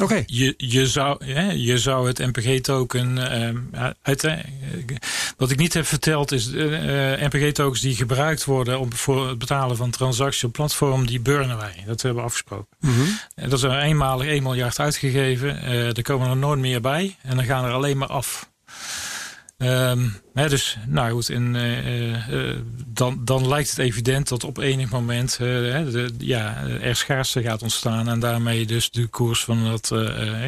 [0.00, 0.22] Oké.
[0.26, 3.18] Je, je, zou, hè, je zou het NPG-token.
[5.36, 6.52] wat ik niet heb verteld is.
[6.52, 11.06] eh, eh, NPG-tokens die gebruikt worden om, voor het betalen van transacties op platform.
[11.06, 11.82] die burnen wij.
[11.86, 12.76] Dat hebben we afgesproken.
[13.34, 15.62] En dat is er eenmalig 1 miljard uitgegeven.
[15.62, 17.16] Eh, er komen er nooit meer bij.
[17.22, 18.50] En dan gaan er alleen maar af.
[19.58, 22.56] Hè, dus, nou goed, eh, eh, eh,
[22.86, 25.38] dan, dan lijkt het evident dat op enig moment
[26.18, 28.08] ja, er schaarste gaat ontstaan.
[28.08, 29.92] En daarmee dus de koers van dat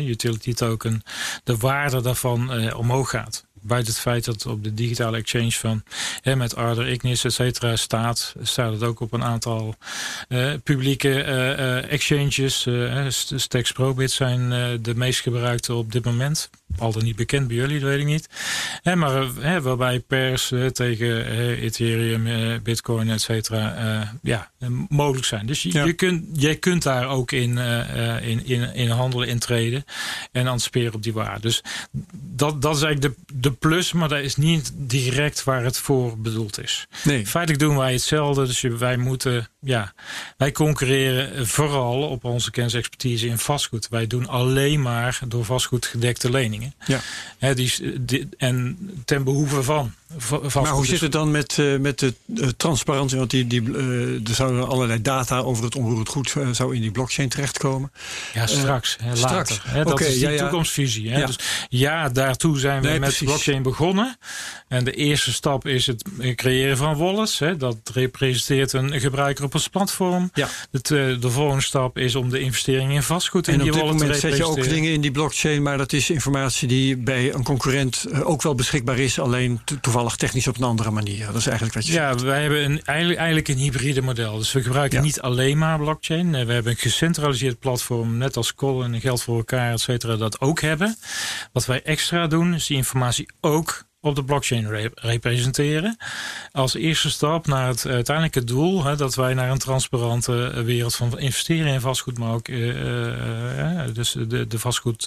[0.01, 1.03] utility token,
[1.45, 3.45] de waarde daarvan omhoog gaat.
[3.63, 5.83] Buiten het feit dat op de digitale exchange van
[6.23, 9.75] hè, met Arder, Ignis, et cetera staat, staat het ook op een aantal
[10.63, 11.23] publieke
[11.89, 12.69] exchanges.
[13.09, 14.49] St- Stacks Probit zijn
[14.83, 16.51] de meest gebruikte op dit moment.
[16.79, 18.29] Al dan niet bekend bij jullie, dat weet ik niet.
[18.95, 24.51] Maar hè, waarbij pers tegen Ethereum, eh, Bitcoin, et cetera, eh, ja,
[24.89, 25.47] mogelijk zijn.
[25.47, 25.85] Dus je, Ja.
[25.85, 29.85] je kunt, jij kunt daar ook in, eh, in, in, in handelen, in treden
[30.33, 31.41] en anticiperen op die waarde.
[31.41, 31.63] Dus
[32.13, 36.19] dat, dat is eigenlijk de, de plus, maar dat is niet direct waar het voor
[36.19, 36.87] bedoeld is.
[37.05, 37.27] Nee.
[37.27, 38.47] Feitelijk doen wij hetzelfde.
[38.47, 39.93] Dus wij moeten, ja,
[40.37, 43.89] wij concurreren vooral op onze kennisexpertise in vastgoed.
[43.89, 46.60] Wij doen alleen maar door vastgoed gedekte leningen.
[46.87, 47.01] Ja.
[47.39, 50.63] Hè, die, die- en ten behoeve van va- vastgoed.
[50.63, 53.19] Maar hoe zit het dan met, eh, met de eh, transparantie?
[53.19, 56.81] Want die, die, eh, er zouden allerlei data over het onroerend goed eh, zou in
[56.81, 57.93] die blockchain terechtkomen.
[58.35, 58.97] Ja, straks.
[59.03, 59.51] hè, straks.
[59.51, 59.63] later.
[59.71, 60.39] Hè, dat is die ja, ja.
[60.39, 61.11] toekomstvisie.
[61.11, 61.19] Hè.
[61.19, 61.27] Ja.
[61.27, 61.39] Dus
[61.69, 63.27] ja, daartoe zijn we Nee, met precies.
[63.27, 64.19] blockchain begonnen.
[64.69, 66.05] En de eerste stap is het
[66.35, 67.39] creëren van wallets.
[67.39, 67.57] Hè.
[67.57, 70.31] Dat representeert een gebruiker op ons platform.
[70.35, 70.49] Ja.
[70.71, 73.83] De, de volgende stap is om de investering in vastgoed in En die op dit
[73.83, 76.97] wallet te moment zet je ook dingen in die blockchain, maar dat is informatie die
[76.97, 80.91] bij een concurrent eh, ook wel beschikbaar is, alleen to- toevallig technisch op een andere
[80.91, 81.27] manier.
[81.27, 84.39] Dat is eigenlijk wat je Ja, wij hebben een, eigenlijk, een hybride model.
[84.39, 85.05] Dus we gebruiken Ja.
[85.05, 86.31] niet alleen maar blockchain.
[86.31, 90.41] We hebben een gecentraliseerd platform, net als Colin en Geld voor elkaar, et cetera, dat
[90.41, 90.97] ook hebben.
[91.53, 95.97] Wat wij extra doen, is die informatie ook op de blockchain re- representeren.
[96.53, 101.19] Als eerste stap naar het uiteindelijke doel, hè, dat wij naar een transparante wereld van
[101.19, 105.07] investeren in vastgoed, maar ook eh, eh, eh, dus de, de vastgoed,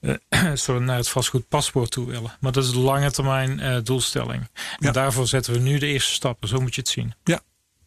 [0.00, 0.14] eh,
[0.54, 2.36] sorry, naar het vastgoedpaspoort toe willen.
[2.40, 4.48] Maar dat is de lange termijn eh, doelstelling.
[4.54, 4.86] Ja.
[4.86, 6.48] En daarvoor zetten we nu de eerste stappen.
[6.48, 7.14] Zo moet je het zien.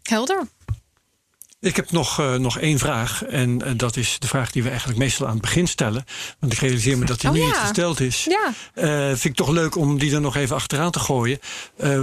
[0.01, 0.47] Helder.
[1.61, 3.23] Ik heb nog, eh, nog één vraag.
[3.23, 6.05] En eh, dat is de vraag die we eigenlijk meestal aan het begin stellen.
[6.39, 7.47] Want ik realiseer me dat die Oh, nu ja.
[7.47, 8.27] niet gesteld is.
[8.29, 8.53] Ja.
[8.73, 11.39] Eh, vind ik toch leuk om die er nog even achteraan te gooien.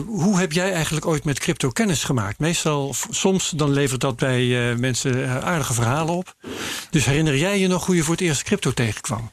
[0.07, 2.39] Hoe heb jij eigenlijk ooit met crypto kennis gemaakt?
[2.39, 6.35] Meestal, soms dan levert dat bij mensen aardige verhalen op.
[6.91, 9.31] Dus herinner jij je nog hoe je voor het eerst crypto tegenkwam?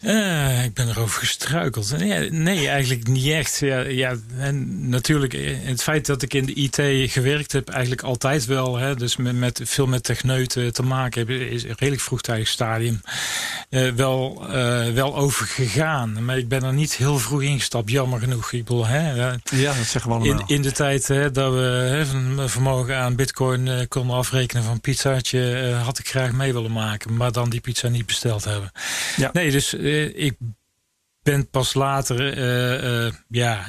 [0.00, 1.98] Uh, ik ben erover gestruikeld.
[1.98, 3.58] Nee, nee, eigenlijk niet echt.
[3.58, 8.02] Ja, ja, en natuurlijk, eh, het feit dat ik in de IT gewerkt heb, eigenlijk
[8.02, 8.76] altijd wel.
[8.76, 13.00] Hè, dus met, met veel met techneuten te maken heb, is een redelijk vroegtijdig stadium.
[13.70, 16.24] Uh, wel, uh, wel overgegaan.
[16.24, 18.52] Maar ik ben er niet heel vroeg ingestapt, jammer genoeg.
[18.52, 20.40] Ik bedoel, hè, ja, dat zeggen we allemaal.
[20.40, 24.80] In, in de tijd hè, dat we hè, van vermogen aan bitcoin konden afrekenen van
[24.80, 27.16] pizzaatje, had ik graag mee willen maken.
[27.16, 28.72] Maar dan die pizza niet besteld hebben.
[29.16, 29.30] Ja.
[29.32, 29.74] Nee, dus
[30.14, 30.36] ik
[31.22, 33.66] ben pas later uh, uh, ja,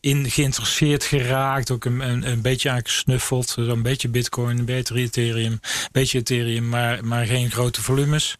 [0.00, 1.70] in geïnteresseerd geraakt.
[1.70, 3.48] Ook een, een, een beetje aangesnuffeld.
[3.48, 5.52] Zo'n beetje bitcoin, een beetje Ethereum.
[5.52, 8.36] Een beetje Ethereum, maar, maar geen grote volumes.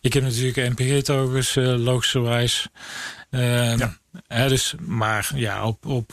[0.00, 2.68] Ik heb natuurlijk NPG-tokens, uh, logischerwijs.
[3.30, 3.74] Uh,
[4.28, 6.10] dus, maar ja, op, op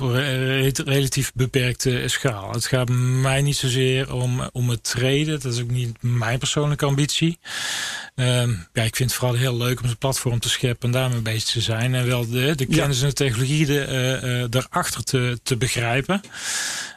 [0.85, 2.51] relatief beperkte schaal.
[2.51, 2.89] Het gaat
[3.21, 5.39] mij niet zozeer om, om het treden.
[5.39, 7.39] Dat is ook niet mijn persoonlijke ambitie.
[8.15, 11.21] Um, ja, ik vind het vooral heel leuk om een platform te scheppen en daarmee
[11.21, 11.95] bezig te zijn.
[11.95, 13.87] En wel de, de kennis en de technologie de,
[14.23, 16.21] uh, uh, daarachter te, te begrijpen.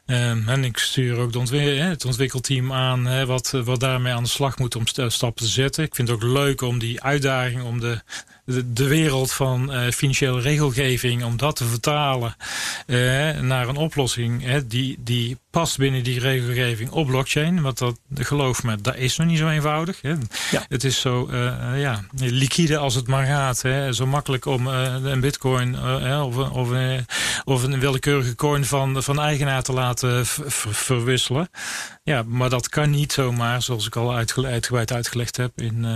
[0.06, 4.76] Um, en ik stuur ook het ontwikkelteam aan wat, wat daarmee aan de slag moet
[4.76, 5.84] om stappen te zetten.
[5.84, 8.00] Ik vind het ook leuk om die uitdaging om de,
[8.66, 12.36] de, wereld van uh, financiële regelgeving, om dat te vertalen
[13.40, 17.62] naar een oplossing die, die past binnen die regelgeving op blockchain.
[17.62, 20.00] Want dat, geloof me, dat is nog niet zo eenvoudig.
[20.00, 20.14] Hè.
[20.50, 20.64] Ja.
[20.68, 23.62] Het is zo uh, ja, liquide als het maar gaat.
[23.62, 23.92] Hè.
[23.92, 25.78] Zo makkelijk om een bitcoin
[26.22, 26.68] of, of,
[27.44, 31.50] of een willekeurige coin van, van eigenaar te laten verwisselen.
[32.02, 35.86] Ja, maar dat kan niet zomaar, zoals ik al uitgebreid uitgelegd heb in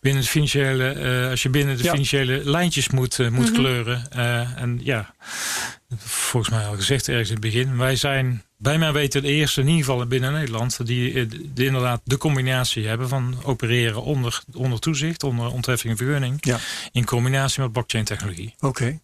[0.00, 3.54] binnen de financiële, uh, als je binnen de financiële lijntjes moet, uh, moet mm -hmm.
[3.54, 4.08] kleuren.
[4.16, 5.14] Uh, en ja,
[5.98, 7.76] volgens mij al gezegd ergens in het begin.
[7.76, 12.00] Wij zijn bij mij weten de eerste in ieder geval binnen Nederland die, die inderdaad
[12.04, 16.36] de combinatie hebben van opereren onder, onder toezicht, onder ontheffing en vergunning.
[16.40, 16.58] Ja.
[16.92, 18.54] In combinatie met blockchain technologie.
[18.56, 18.66] Oké.
[18.66, 19.00] Okay.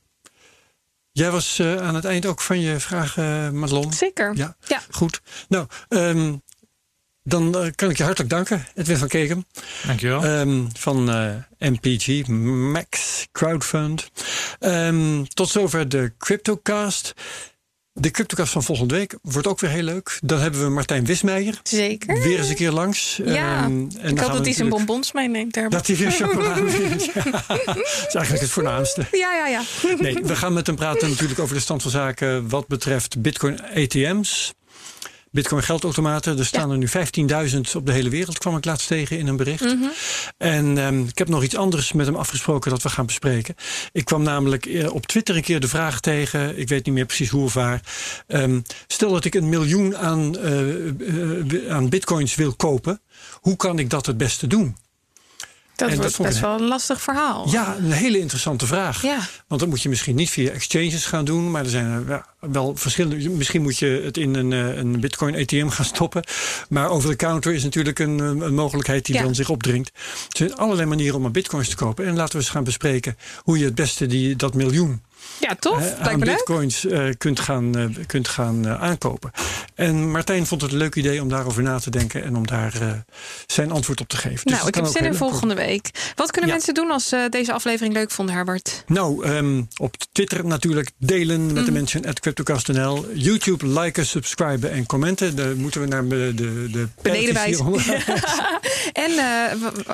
[1.12, 3.92] Jij was uh, aan het eind ook van je vraag, uh, Madelon.
[3.92, 4.36] Zeker.
[4.36, 4.82] Ja, ja.
[4.90, 5.20] goed.
[5.48, 6.42] Nou, um,
[7.22, 9.46] dan uh, kan ik je hartelijk danken, Edwin van Keken.
[9.86, 10.24] Dankjewel.
[10.24, 11.04] Um, van
[11.58, 14.10] MPG, Max Crowdfund.
[14.60, 17.14] Um, tot zover de CryptoCast.
[17.92, 20.18] De CryptoCast van volgende week wordt ook weer heel leuk.
[20.22, 21.60] Dan hebben we Martijn Wismeijer.
[21.62, 22.22] Zeker.
[22.22, 23.20] Weer eens een keer langs.
[23.24, 25.54] Ja, um, en ik hoop dat hij zijn bonbons meeneemt.
[25.54, 25.70] Daar.
[25.70, 26.58] Dat hij weer chocolade.
[27.14, 27.22] Ja.
[27.64, 29.06] Dat is eigenlijk het voornaamste.
[29.12, 29.62] Ja, ja, ja.
[29.98, 33.60] Nee, we gaan met hem praten natuurlijk over de stand van zaken wat betreft Bitcoin
[33.74, 34.52] ATM's.
[35.30, 36.38] Bitcoin geldautomaten.
[36.38, 36.72] Er staan ja.
[36.72, 39.64] er nu 15.000 op de hele wereld, kwam ik laatst tegen in een bericht.
[39.64, 39.90] Mm -hmm.
[40.36, 43.54] En um, ik heb nog iets anders met hem afgesproken dat we gaan bespreken.
[43.92, 47.06] Ik kwam namelijk uh, op Twitter een keer de vraag tegen, ik weet niet meer
[47.06, 47.80] precies hoe of waar.
[48.26, 53.00] Um, stel dat ik een miljoen aan, uh, uh, aan bitcoins wil kopen,
[53.34, 54.76] hoe kan ik dat het beste doen?
[55.88, 57.48] Dat wordt best een, wel een lastig verhaal.
[57.50, 59.02] Ja, een hele interessante vraag.
[59.02, 59.18] Ja.
[59.46, 61.50] Want dan moet je misschien niet via exchanges gaan doen.
[61.50, 62.06] Maar er zijn
[62.40, 63.30] wel verschillende.
[63.30, 66.24] Misschien moet je het in een, een Bitcoin ATM gaan stoppen.
[66.68, 69.22] Maar over de counter is natuurlijk een, een mogelijkheid die ja.
[69.22, 69.88] dan zich opdringt.
[69.94, 72.06] Er zijn allerlei manieren om aan bitcoins te kopen.
[72.06, 75.02] En laten we eens gaan bespreken hoe je het beste die, dat miljoen
[75.40, 75.98] ja, tof.
[75.98, 79.30] aan bitcoins uh, kunt gaan, uh, kunt gaan uh, aankopen.
[79.74, 83.04] En Martijn vond het een leuk idee om daarover na te denken en om daar
[83.46, 84.46] zijn antwoord op te geven.
[84.46, 85.90] Dus nou, ik heb zin in volgende week.
[86.14, 86.56] Wat kunnen ja.
[86.56, 88.84] mensen doen als ze deze aflevering leuk vonden, Herbert?
[88.86, 91.64] Nou, um, op Twitter natuurlijk delen met mm.
[91.64, 93.06] de mensen at CryptoCast.nl.
[93.14, 95.36] YouTube liken, subscriben en commenten.
[95.36, 97.74] Daar moeten we naar de, de, de beneden wijzen.
[99.06, 99.10] en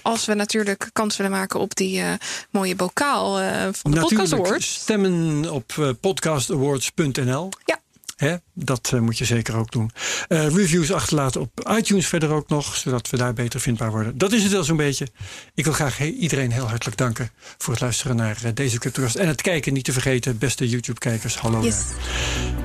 [0.03, 2.03] als we natuurlijk kans willen maken op die
[2.51, 3.35] mooie bokaal
[3.73, 4.75] van de natuurlijk, Podcast Awards.
[4.75, 7.49] Stemmen op uh, podcastawards.nl.
[7.65, 7.81] Ja.
[8.17, 8.37] Hè?
[8.55, 9.91] Dat uh, moet je zeker ook doen.
[10.29, 14.19] Uh, reviews achterlaten op iTunes verder ook nog, zodat we daar beter vindbaar worden.
[14.19, 15.09] Dat is het wel zo'n beetje.
[15.55, 19.15] Ik wil graag he iedereen heel hartelijk danken voor het luisteren naar uh, deze CryptoCast.
[19.15, 21.37] En het kijken niet te vergeten, beste YouTube-kijkers.
[21.37, 21.63] Hallo.
[21.63, 21.77] Yes.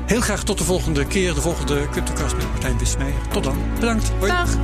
[0.06, 3.28] Heel graag tot de volgende keer, de volgende CryptoCast met Martijn Wismeijer.
[3.28, 3.58] Tot dan.
[3.80, 4.10] Bedankt.
[4.10, 4.32] Hoi.
[4.32, 4.58] Dag.